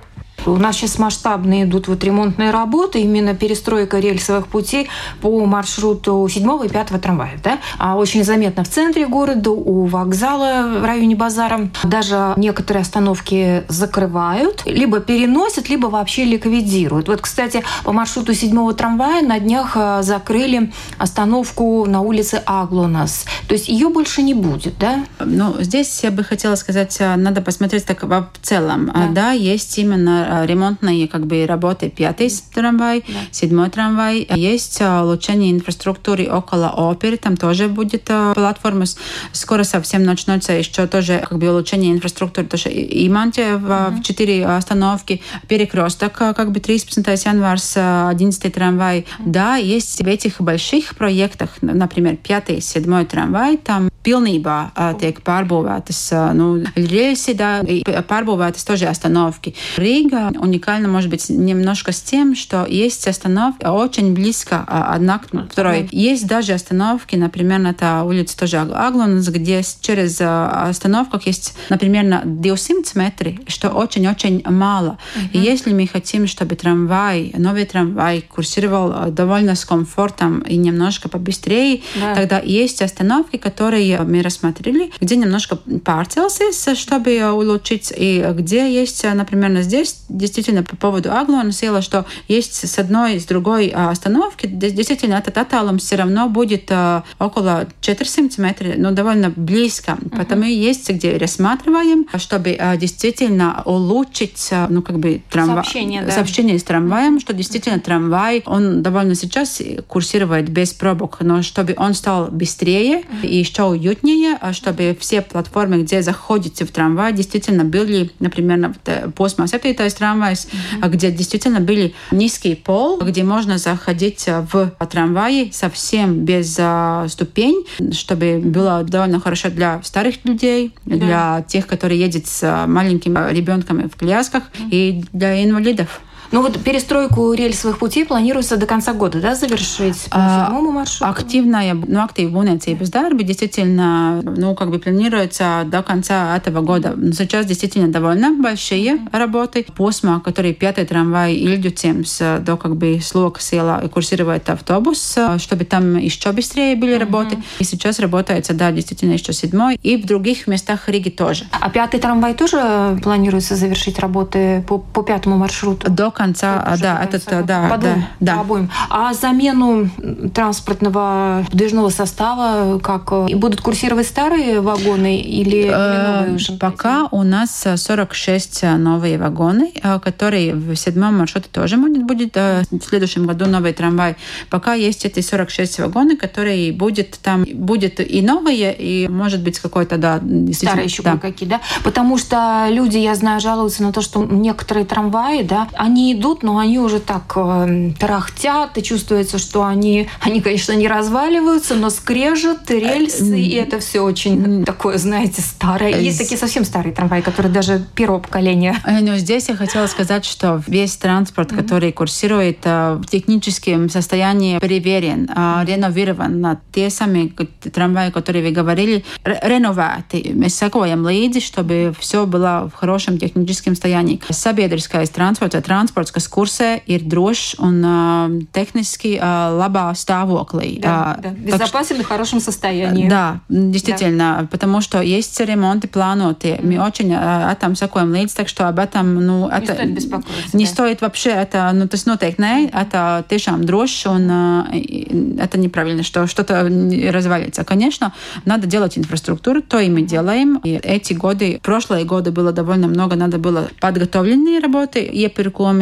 У 0.45 0.57
нас 0.57 0.77
сейчас 0.77 0.99
масштабные 0.99 1.65
идут 1.65 1.89
вот 1.89 2.05
ремонтные 2.05 2.51
работы, 2.51 3.01
именно 3.01 3.35
перестройка 3.35 3.99
рельсовых 3.99 4.47
путей 4.49 4.89
по 5.21 5.45
маршруту 5.45 6.27
7 6.29 6.65
и 6.65 6.69
5 6.69 7.01
трамвая. 7.01 7.39
Да? 7.43 7.59
А 7.79 7.97
очень 7.97 8.25
заметно 8.25 8.65
в 8.65 8.69
центре 8.69 9.07
города, 9.07 9.51
у 9.51 9.87
вокзала 9.87 10.79
в 10.81 10.85
районе 10.85 11.17
базара. 11.17 11.71
Даже 11.83 12.35
некоторые 12.37 12.83
остановки 12.83 13.65
закрывают, 13.69 14.63
либо 14.67 15.01
переносят, 15.01 15.69
либо 15.69 15.87
вообще 15.87 16.25
ликвидируют. 16.25 17.09
Вот, 17.09 17.21
кстати, 17.21 17.65
по 17.85 17.93
маршруту 17.93 18.35
7 18.35 18.75
трамвая 18.75 19.23
на 19.23 19.39
днях 19.41 19.73
а, 19.77 20.03
закрыли 20.03 20.73
остановку 20.99 21.87
на 21.87 22.01
улице 22.01 22.43
Аглонас. 22.47 23.27
То 23.49 23.55
есть 23.55 23.69
ее 23.69 23.89
больше 23.89 24.23
не 24.23 24.35
будет, 24.35 24.79
да? 24.79 25.05
Ну, 25.19 25.57
здесь 25.61 26.05
я 26.05 26.11
бы 26.11 26.23
хотела 26.23 26.55
сказать, 26.55 26.97
а, 27.01 27.17
надо 27.17 27.43
посмотреть 27.43 27.85
так 27.85 28.03
в 28.03 28.29
целом. 28.43 28.91
Да, 28.95 29.09
да 29.11 29.31
есть 29.33 29.79
именно 29.79 30.26
ремонтные 30.47 31.09
как 31.09 31.27
бы 31.27 31.47
работы 31.47 31.91
пятый 31.91 32.31
трамвай, 32.55 33.05
да. 33.07 33.15
седьмой 33.31 33.71
трамвай. 33.71 34.27
Есть 34.35 34.81
э, 34.81 35.01
улучшение 35.01 35.53
инфраструктуры 35.53 36.29
около 36.29 36.69
оперы, 36.71 37.17
там 37.17 37.37
тоже 37.37 37.69
будет 37.69 38.05
э, 38.09 38.33
платформа. 38.35 38.85
Скоро 39.33 39.65
совсем 39.65 40.05
начнется 40.05 40.53
еще 40.53 40.87
тоже 40.87 41.25
как 41.29 41.39
бы 41.39 41.49
улучшение 41.49 41.93
инфраструктуры. 41.93 42.47
Тоже 42.47 42.71
и 42.71 43.09
Манте 43.09 43.57
в 43.57 44.03
четыре 44.03 44.47
остановки, 44.47 45.23
перекресток 45.49 46.13
как 46.15 46.53
бы 46.53 46.61
13 46.61 46.97
января, 47.25 48.09
11 48.09 48.53
трамвай. 48.53 49.07
Да, 49.19 49.57
есть 49.57 50.03
в 50.03 50.07
этих 50.07 50.41
больших 50.41 50.97
проектах, 50.97 51.51
например, 51.61 52.17
пятый, 52.17 52.61
седьмой 52.61 53.05
трамвай, 53.05 53.57
там 53.57 53.89
pilnībā 54.07 54.57
tiek 55.01 55.19
pārbūvētas 55.27 56.01
ну, 56.39 56.63
рельсы, 56.77 57.35
да, 57.35 57.63
pārbūvētas 57.63 58.65
тоже 58.67 58.87
остановки. 58.87 59.55
Рига 59.77 60.31
уникальна, 60.39 60.89
может 60.89 61.11
быть, 61.11 61.29
немножко 61.29 61.93
с 61.93 62.01
тем, 62.01 62.37
что 62.37 62.65
есть 62.67 63.09
остановки 63.09 63.67
очень 63.67 64.15
близко 64.15 64.65
одна 64.67 65.19
к 65.19 65.27
второй. 65.51 65.89
Есть 65.91 66.27
даже 66.27 66.53
остановки, 66.53 67.17
например, 67.17 67.59
на 67.59 67.75
та 67.75 68.05
улице 68.05 68.37
тоже 68.37 68.59
Аглонс, 68.59 69.29
где 69.29 69.63
через 69.81 70.21
остановках 70.21 71.27
есть, 71.27 71.55
например, 71.69 72.05
на 72.05 72.23
200 72.25 72.97
метров, 72.97 73.35
что 73.49 73.71
очень-очень 73.71 74.43
мало. 74.49 74.99
И 75.33 75.39
если 75.39 75.73
мы 75.73 75.87
хотим, 75.87 76.27
чтобы 76.27 76.55
трамвай, 76.55 77.33
новый 77.37 77.65
трамвай 77.65 78.23
курсировал 78.23 79.11
довольно 79.11 79.55
с 79.55 79.65
комфортом 79.65 80.41
и 80.41 80.57
немножко 80.57 81.09
побыстрее, 81.09 81.81
да. 81.99 82.15
тогда 82.15 82.39
есть 82.39 82.83
остановки, 82.83 83.37
которые 83.37 83.96
мы 84.05 84.23
рассмотрели, 84.23 84.91
где 85.01 85.17
немножко 85.17 85.59
pārcelsies, 85.67 86.75
чтобы 86.75 87.33
улучшить, 87.33 87.93
и 87.97 88.25
где 88.33 88.73
есть, 88.73 89.05
например, 89.05 89.61
здесь 89.63 90.01
действительно 90.09 90.63
по 90.63 90.77
поводу 90.77 91.13
Аглона 91.13 91.53
села, 91.53 91.83
что 91.83 92.07
есть 92.29 92.69
с 92.69 92.79
одной, 92.79 93.21
с 93.21 93.25
другой 93.25 93.69
остановки, 93.69 94.47
действительно 94.47 95.15
этот 95.15 95.39
аталом 95.39 95.79
все 95.79 95.97
равно 95.97 96.29
будет 96.29 96.71
около 97.19 97.67
400 97.81 98.43
метров, 98.43 98.75
но 98.77 98.91
довольно 98.91 99.33
близко. 99.35 99.93
Uh-huh. 99.93 100.19
Потому 100.19 100.45
есть, 100.45 100.91
где 100.91 101.17
рассматриваем, 101.17 102.07
чтобы 102.17 102.59
действительно 102.79 103.63
улучшить 103.65 104.51
ну, 104.69 104.83
как 104.83 104.99
бы 104.99 105.23
трамвай, 105.31 105.57
сообщение, 105.57 106.03
да. 106.03 106.13
сообщение 106.13 106.59
с 106.59 106.63
трамваем, 106.63 107.21
что 107.21 107.33
действительно 107.33 107.79
трамвай, 107.79 108.43
он 108.47 108.83
довольно 108.83 109.15
сейчас 109.15 109.61
курсирует 109.87 110.49
без 110.49 110.73
пробок, 110.73 111.19
но 111.21 111.43
чтобы 111.43 111.75
он 111.77 111.95
стал 111.95 112.29
быстрее 112.31 113.05
и 113.23 113.37
еще 113.37 113.77
уютнее, 113.89 114.39
чтобы 114.53 114.97
все 114.99 115.23
платформы, 115.23 115.83
где 115.83 116.03
заходите 116.03 116.65
в 116.65 116.71
трамвай, 116.71 117.13
действительно 117.13 117.65
были, 117.65 118.11
например, 118.21 118.75
посма 119.15 119.47
7 119.49 119.61
трамвайс, 119.75 120.47
mm-hmm. 120.47 120.89
где 120.91 121.11
действительно 121.11 121.61
были 121.61 121.95
низкий 122.11 122.55
пол, 122.55 122.99
где 123.01 123.25
можно 123.25 123.59
заходить 123.59 124.27
в 124.27 124.73
трамваи 124.91 125.51
совсем 125.53 126.25
без 126.25 126.59
uh, 126.59 127.09
ступень, 127.09 127.67
чтобы 127.93 128.41
было 128.45 128.83
довольно 128.85 129.21
хорошо 129.21 129.51
для 129.51 129.81
старых 129.83 130.25
людей, 130.25 130.75
да. 130.85 130.97
для 130.97 131.45
тех, 131.49 131.67
которые 131.67 132.01
едут 132.01 132.27
с 132.27 132.67
маленькими 132.67 133.33
ребенками 133.33 133.89
в 133.89 133.97
колясках, 133.97 134.45
mm-hmm. 134.45 134.69
и 134.71 135.05
для 135.13 135.45
инвалидов. 135.45 136.01
Ну 136.33 136.43
вот 136.43 136.59
перестройку 136.63 137.33
рельсовых 137.33 137.79
путей 137.79 138.05
планируется 138.05 138.57
до 138.57 138.67
конца 138.67 138.93
года, 138.93 139.21
да, 139.21 139.35
завершить 139.35 140.07
по 140.11 140.19
а, 140.19 140.47
седьмому 140.47 140.73
маршруту? 140.73 141.11
Активная, 141.11 141.75
ну, 141.75 142.03
актив 142.03 142.31
būvniecības 142.31 142.91
darbi 142.91 143.23
действительно, 143.23 144.23
ну, 144.23 144.55
как 144.55 144.71
бы 144.71 144.79
планируется 144.79 145.63
до 145.67 145.83
конца 145.83 146.37
этого 146.37 146.61
года. 146.61 146.95
Сейчас 147.13 147.47
действительно 147.47 147.89
довольно 147.89 148.33
большие 148.33 148.99
работы. 149.13 149.65
Посма, 149.77 150.21
который 150.21 150.53
пятый 150.53 150.85
трамвай 150.85 151.35
Ильдюцемс 151.35 152.19
до 152.41 152.57
как 152.57 152.77
бы 152.77 153.01
Слока 153.03 153.41
села 153.41 153.81
и 153.85 153.89
курсирует 153.89 154.49
автобус, 154.51 155.17
чтобы 155.39 155.65
там 155.65 155.97
еще 155.97 156.33
быстрее 156.33 156.77
были 156.77 156.95
работы. 156.95 157.39
И 157.59 157.65
сейчас 157.65 157.99
работается, 157.99 158.55
да, 158.55 158.73
действительно 158.73 159.13
еще 159.13 159.33
седьмой. 159.33 159.79
И 159.83 159.97
в 159.97 160.07
других 160.07 160.47
местах 160.47 160.89
Риги 160.89 161.11
тоже. 161.11 161.45
А 161.51 161.71
пятый 161.71 162.01
трамвай 162.01 162.35
тоже 162.35 162.99
планируется 163.03 163.57
завершить 163.57 163.99
работы 163.99 164.65
по, 164.67 164.79
по 164.79 165.03
пятому 165.03 165.37
маршруту? 165.37 165.91
До 165.91 166.11
конца, 166.17 166.63
а, 166.65 166.77
да, 166.79 167.03
этот, 167.05 167.25
да, 167.27 167.43
да, 167.77 168.09
да. 168.21 168.41
обоим. 168.41 168.71
А 168.89 169.13
замену 169.13 169.91
транспортного 170.35 171.45
подвижного 171.51 171.91
состава 171.91 172.79
как 172.79 173.13
и 173.29 173.35
будут 173.35 173.61
курсировать 173.61 174.07
старые 174.07 174.61
вагоны 174.61 175.21
или 175.21 175.69
новые 175.69 176.35
уже? 176.37 176.53
Пока 176.55 177.07
у 177.11 177.23
нас 177.23 177.67
46 177.77 178.63
новые 178.79 179.19
вагоны, 179.19 179.73
которые 180.03 180.55
в 180.55 180.75
седьмом 180.77 181.19
маршруте 181.19 181.49
тоже 181.53 181.77
будет, 181.77 182.05
будет 182.05 182.37
в 182.37 182.83
следующем 182.83 183.27
году 183.27 183.47
новый 183.47 183.73
трамвай. 183.73 184.17
Пока 184.49 184.73
есть 184.75 185.05
эти 185.05 185.21
46 185.21 185.81
вагоны, 185.81 186.17
которые 186.17 186.73
будет 186.73 187.19
там 187.23 187.45
будет 187.53 188.01
и 188.01 188.23
новые, 188.23 188.75
и 188.75 189.09
может 189.09 189.43
быть 189.43 189.59
какой-то, 189.59 189.99
да, 189.99 190.21
Старые 190.53 190.85
еще 190.85 191.03
да. 191.03 191.19
какие, 191.19 191.49
да? 191.49 191.61
Потому 191.85 192.17
что 192.19 192.67
люди, 192.71 192.99
я 192.99 193.15
знаю, 193.15 193.41
жалуются 193.41 193.83
на 193.83 193.93
то, 193.93 194.01
что 194.01 194.25
некоторые 194.25 194.87
трамваи, 194.87 195.43
да, 195.43 195.69
они 195.75 196.06
идут, 196.15 196.43
но 196.43 196.59
они 196.59 196.79
уже 196.79 197.01
так 197.01 197.33
э, 197.37 197.93
тарахтят, 197.99 198.77
и 198.79 198.83
чувствуется, 198.83 199.39
что 199.39 199.65
они, 199.65 200.09
они, 200.21 200.41
конечно, 200.41 200.73
не 200.73 200.89
разваливаются, 200.89 201.75
но 201.75 201.91
скрежет, 201.91 202.71
рельсы, 202.71 203.41
и 203.41 203.55
это 203.55 203.79
все 203.81 204.01
очень 204.01 204.65
такое, 204.65 204.99
знаете, 204.99 205.43
старое. 205.43 205.99
Есть 206.01 206.19
такие 206.19 206.39
совсем 206.39 206.65
старые 206.65 206.93
трамваи, 206.93 207.21
которые 207.21 207.53
даже 207.53 207.85
первого 207.95 208.21
поколения. 208.21 208.81
Э, 208.85 209.01
но 209.01 209.17
здесь 209.17 209.49
я 209.49 209.57
хотела 209.57 209.87
сказать, 209.87 210.25
что 210.25 210.63
весь 210.67 210.97
транспорт, 210.97 211.53
который 211.53 211.93
курсирует 211.93 212.59
э, 212.65 212.95
в 212.95 213.07
техническом 213.07 213.89
состоянии, 213.89 214.59
проверен, 214.59 215.29
реновирован 215.67 216.41
на 216.41 216.61
те 216.73 216.91
самые 216.91 217.33
трамваи, 217.73 218.11
которые 218.11 218.45
вы 218.45 218.51
говорили, 218.51 219.05
реноваты. 219.25 220.33
Мы 220.35 220.49
секоем 220.49 221.07
līdzi, 221.07 221.41
чтобы 221.41 221.95
все 221.99 222.27
было 222.27 222.71
в 222.73 222.77
хорошем 222.79 223.19
техническом 223.19 223.75
состоянии. 223.75 224.21
Sabiedriskais 224.29 225.11
transports, 225.13 225.63
transports 225.63 225.96
transports, 225.97 226.13
kas 226.13 226.29
kursē, 226.29 226.83
ir 226.87 227.05
drošs 227.09 227.57
un 227.59 227.81
uh, 227.81 228.29
tehniski 228.53 229.17
uh, 229.17 229.57
labā 229.57 229.95
stāvoklī. 229.97 230.79
Да, 230.81 231.17
да. 231.23 231.31
Безопасен 231.31 232.01
и 232.01 232.03
в 232.03 232.07
хорошем 232.09 232.41
состоянии. 232.41 233.09
Да, 233.09 233.41
действительно, 233.49 234.39
да. 234.41 234.49
потому 234.51 234.81
что 234.81 235.01
есть 235.01 235.39
ремонты 235.41 235.89
планотые. 235.89 236.61
Мы 236.63 236.79
очень 236.79 237.13
uh, 237.13 237.51
этом 237.51 237.75
сакуем 237.77 238.13
līdzi, 238.13 238.37
так 238.37 238.49
что 238.49 238.69
об 238.69 238.79
этом, 238.79 239.15
ну, 239.15 239.49
не 239.49 239.57
это 239.57 239.75
стоит 239.75 239.95
беспокоиться. 239.95 240.57
Не 240.57 240.65
да. 240.65 240.71
стоит 240.71 241.01
вообще, 241.01 241.31
это, 241.31 241.71
ну, 241.73 241.87
tas 241.87 242.07
noteikti 242.07 242.41
nē, 242.41 242.71
это 242.73 243.25
tiešām 243.29 243.65
drošs 243.65 244.07
un 244.13 244.29
uh, 244.29 245.41
это 245.41 245.59
неправильно, 245.59 246.03
что 246.03 246.27
что-то 246.27 246.63
развалится. 247.11 247.65
Конечно, 247.65 248.13
надо 248.45 248.67
делать 248.67 248.99
инфраструктуру, 248.99 249.63
то 249.63 249.81
и 249.81 249.89
мы 249.89 250.03
делаем. 250.03 250.61
И 250.65 250.79
эти 250.83 251.15
годы, 251.15 251.61
прошлые 251.63 252.05
годы 252.05 252.31
было 252.31 252.53
довольно 252.53 252.89
много, 252.89 253.17
надо 253.17 253.39
было 253.39 253.69
подготовленные 253.81 254.61
работы, 254.61 255.01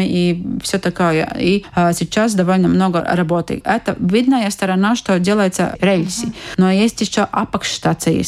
iepirkumi, 0.04 0.14
и 0.14 0.58
все 0.62 0.78
такое. 0.78 1.28
И 1.38 1.64
а, 1.74 1.92
сейчас 1.92 2.34
довольно 2.34 2.68
много 2.68 3.04
работы. 3.04 3.60
Это 3.64 3.96
видная 3.98 4.50
сторона, 4.50 4.96
что 4.96 5.18
делается 5.18 5.76
рельсы. 5.80 6.32
Но 6.56 6.70
есть 6.70 7.00
еще 7.00 7.22
апакштации, 7.30 8.22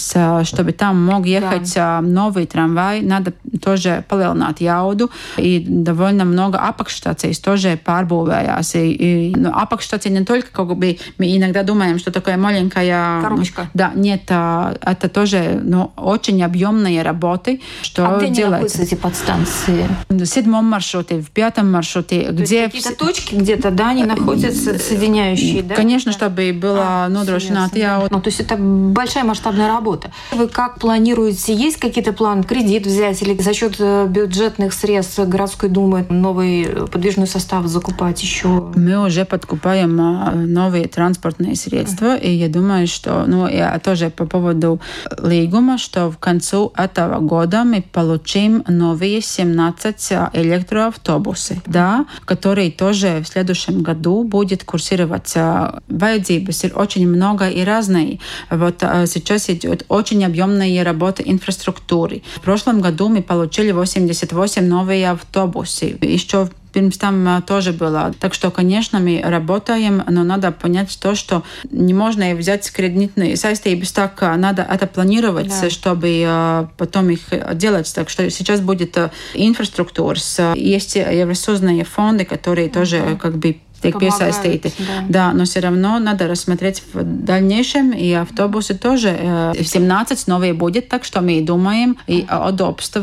чтобы 0.45 0.73
там 0.73 1.05
мог 1.05 1.27
ехать 1.27 1.75
да. 1.75 2.01
новый 2.01 2.47
трамвай, 2.47 3.03
надо 3.03 3.33
тоже 3.62 4.05
palielināt 4.09 4.59
jaudu. 4.61 5.11
И 5.37 5.65
довольно 5.69 6.25
много 6.25 6.59
апакштаций 6.59 7.35
тоже 7.35 7.79
pārbūvējās. 7.85 8.77
И, 8.79 8.93
и, 8.93 9.35
ну, 9.37 9.51
апакштация 9.55 10.11
не 10.11 10.25
только 10.25 10.49
как 10.51 10.77
бы 10.77 10.99
мы 11.19 11.37
иногда 11.37 11.62
думаем, 11.62 11.99
что 11.99 12.11
такое 12.11 12.37
маленькая... 12.37 13.21
Коробочка. 13.21 13.71
Да, 13.75 13.93
нет, 13.95 14.23
это 14.25 15.09
тоже 15.12 15.61
ну, 15.62 15.93
очень 15.97 16.43
объемные 16.43 17.03
работы, 17.03 17.61
что 17.83 18.07
а 18.07 18.19
где 18.19 18.29
делается. 18.29 18.83
эти 18.83 18.95
подстанции? 18.95 19.87
В 20.09 20.25
седьмом 20.27 20.65
маршруте, 20.67 21.21
в 21.21 21.31
пятом 21.31 21.65
этом 21.66 21.72
маршруте, 21.72 22.26
То 22.26 22.33
где... 22.33 22.64
какие-то 22.64 22.94
точки 22.96 23.35
где-то, 23.35 23.70
да, 23.70 23.90
они 23.90 24.05
находятся, 24.05 24.79
соединяющие, 24.79 25.62
да? 25.62 25.74
Конечно, 25.74 26.12
чтобы 26.12 26.52
было 26.52 27.05
а, 27.05 27.09
нудрошнато. 27.09 27.79
Я... 27.79 28.07
Ну, 28.11 28.20
то 28.20 28.29
есть 28.29 28.40
это 28.40 28.57
большая 28.57 29.24
масштабная 29.24 29.68
работа. 29.68 30.11
Вы 30.33 30.48
как 30.48 30.79
планируете? 30.79 31.55
Есть 31.55 31.79
какие-то 31.79 32.12
планы 32.12 32.42
кредит 32.42 32.87
взять 32.87 33.22
или 33.22 33.40
за 33.40 33.52
счет 33.52 33.76
э, 33.79 34.07
бюджетных 34.09 34.72
средств 34.72 35.18
городской 35.18 35.68
думы 35.68 36.07
новый 36.09 36.64
подвижной 36.90 37.26
состав 37.26 37.66
закупать 37.66 38.22
еще? 38.22 38.72
Мы 38.74 39.05
уже 39.05 39.24
подкупаем 39.24 40.00
а, 40.00 40.33
новые 40.33 40.88
транспортные 40.88 41.57
средства, 41.57 42.16
uh-huh. 42.16 42.20
и 42.20 42.31
я 42.31 42.48
думаю, 42.48 42.87
что, 42.87 43.24
ну, 43.26 43.48
я 43.48 43.79
тоже 43.79 44.11
по 44.11 44.26
поводу 44.26 44.81
лигума, 45.22 45.79
что 45.79 46.11
в 46.11 46.18
концу 46.18 46.72
этого 46.76 47.18
года 47.20 47.64
мы 47.64 47.83
получим 47.83 48.64
новые 48.68 49.20
17 49.20 50.12
электроавтобусы 50.33 51.56
да, 51.64 52.07
который 52.25 52.71
тоже 52.71 53.23
в 53.25 53.29
следующем 53.29 53.83
году 53.83 54.25
будет 54.25 54.64
курсировать. 54.64 55.37
Ir 55.37 56.73
очень 56.75 57.09
много 57.09 57.49
и 57.49 57.64
разные. 57.64 58.19
Вот 58.51 58.81
сейчас 58.81 59.49
идет 59.51 59.85
очень 59.88 60.25
объемные 60.25 60.83
работы 60.83 61.23
инфраструктуры. 61.25 62.23
В 62.37 62.40
прошлом 62.40 62.81
году 62.81 63.09
мы 63.09 63.23
получили 63.23 63.73
88 63.73 64.66
новые 64.66 65.11
автобусы. 65.11 65.97
Еще 66.01 66.49
Pirms 66.77 66.99
tam 66.99 67.43
тоже 67.43 67.73
было. 67.73 68.15
Так 68.21 68.35
что, 68.35 68.51
конечно, 68.51 68.99
мы 68.99 69.23
работаем, 69.25 70.03
но 70.09 70.25
надо 70.25 70.53
понять 70.53 70.99
то, 71.01 71.15
что 71.15 71.43
не 71.71 71.95
можно 71.95 72.35
взять 72.35 72.71
кредитные 72.71 73.37
saistības 73.37 73.93
так, 73.93 74.21
надо 74.37 74.62
это 74.62 74.87
планировать, 74.87 75.49
да. 75.49 75.71
чтобы 75.71 76.69
потом 76.77 77.09
их 77.09 77.23
делать. 77.55 77.91
Так 77.95 78.11
что 78.11 78.29
сейчас 78.31 78.61
будет 78.61 78.99
инфраструктура, 79.33 80.19
есть 80.55 80.97
евросоюзные 80.97 81.85
фонды, 81.85 82.27
которые 82.27 82.69
тоже 82.69 83.19
как 83.21 83.39
бы 83.39 83.57
tiek 83.83 83.99
piesaistīti. 83.99 84.73
Да. 84.79 85.05
да, 85.09 85.33
но 85.33 85.45
все 85.45 85.61
равно 85.61 85.99
надо 85.99 86.29
рассмотреть 86.29 86.83
в 86.93 87.03
дальнейшем, 87.03 87.93
и 87.93 88.12
автобусы 88.12 88.75
тоже. 88.75 89.55
17 89.55 90.27
новые 90.27 90.55
будет, 90.55 90.89
так 90.89 91.05
что 91.05 91.21
мы 91.21 91.41
думаем 91.41 91.97
и 92.07 92.27
о 92.29 92.49
удобстве. 92.49 93.03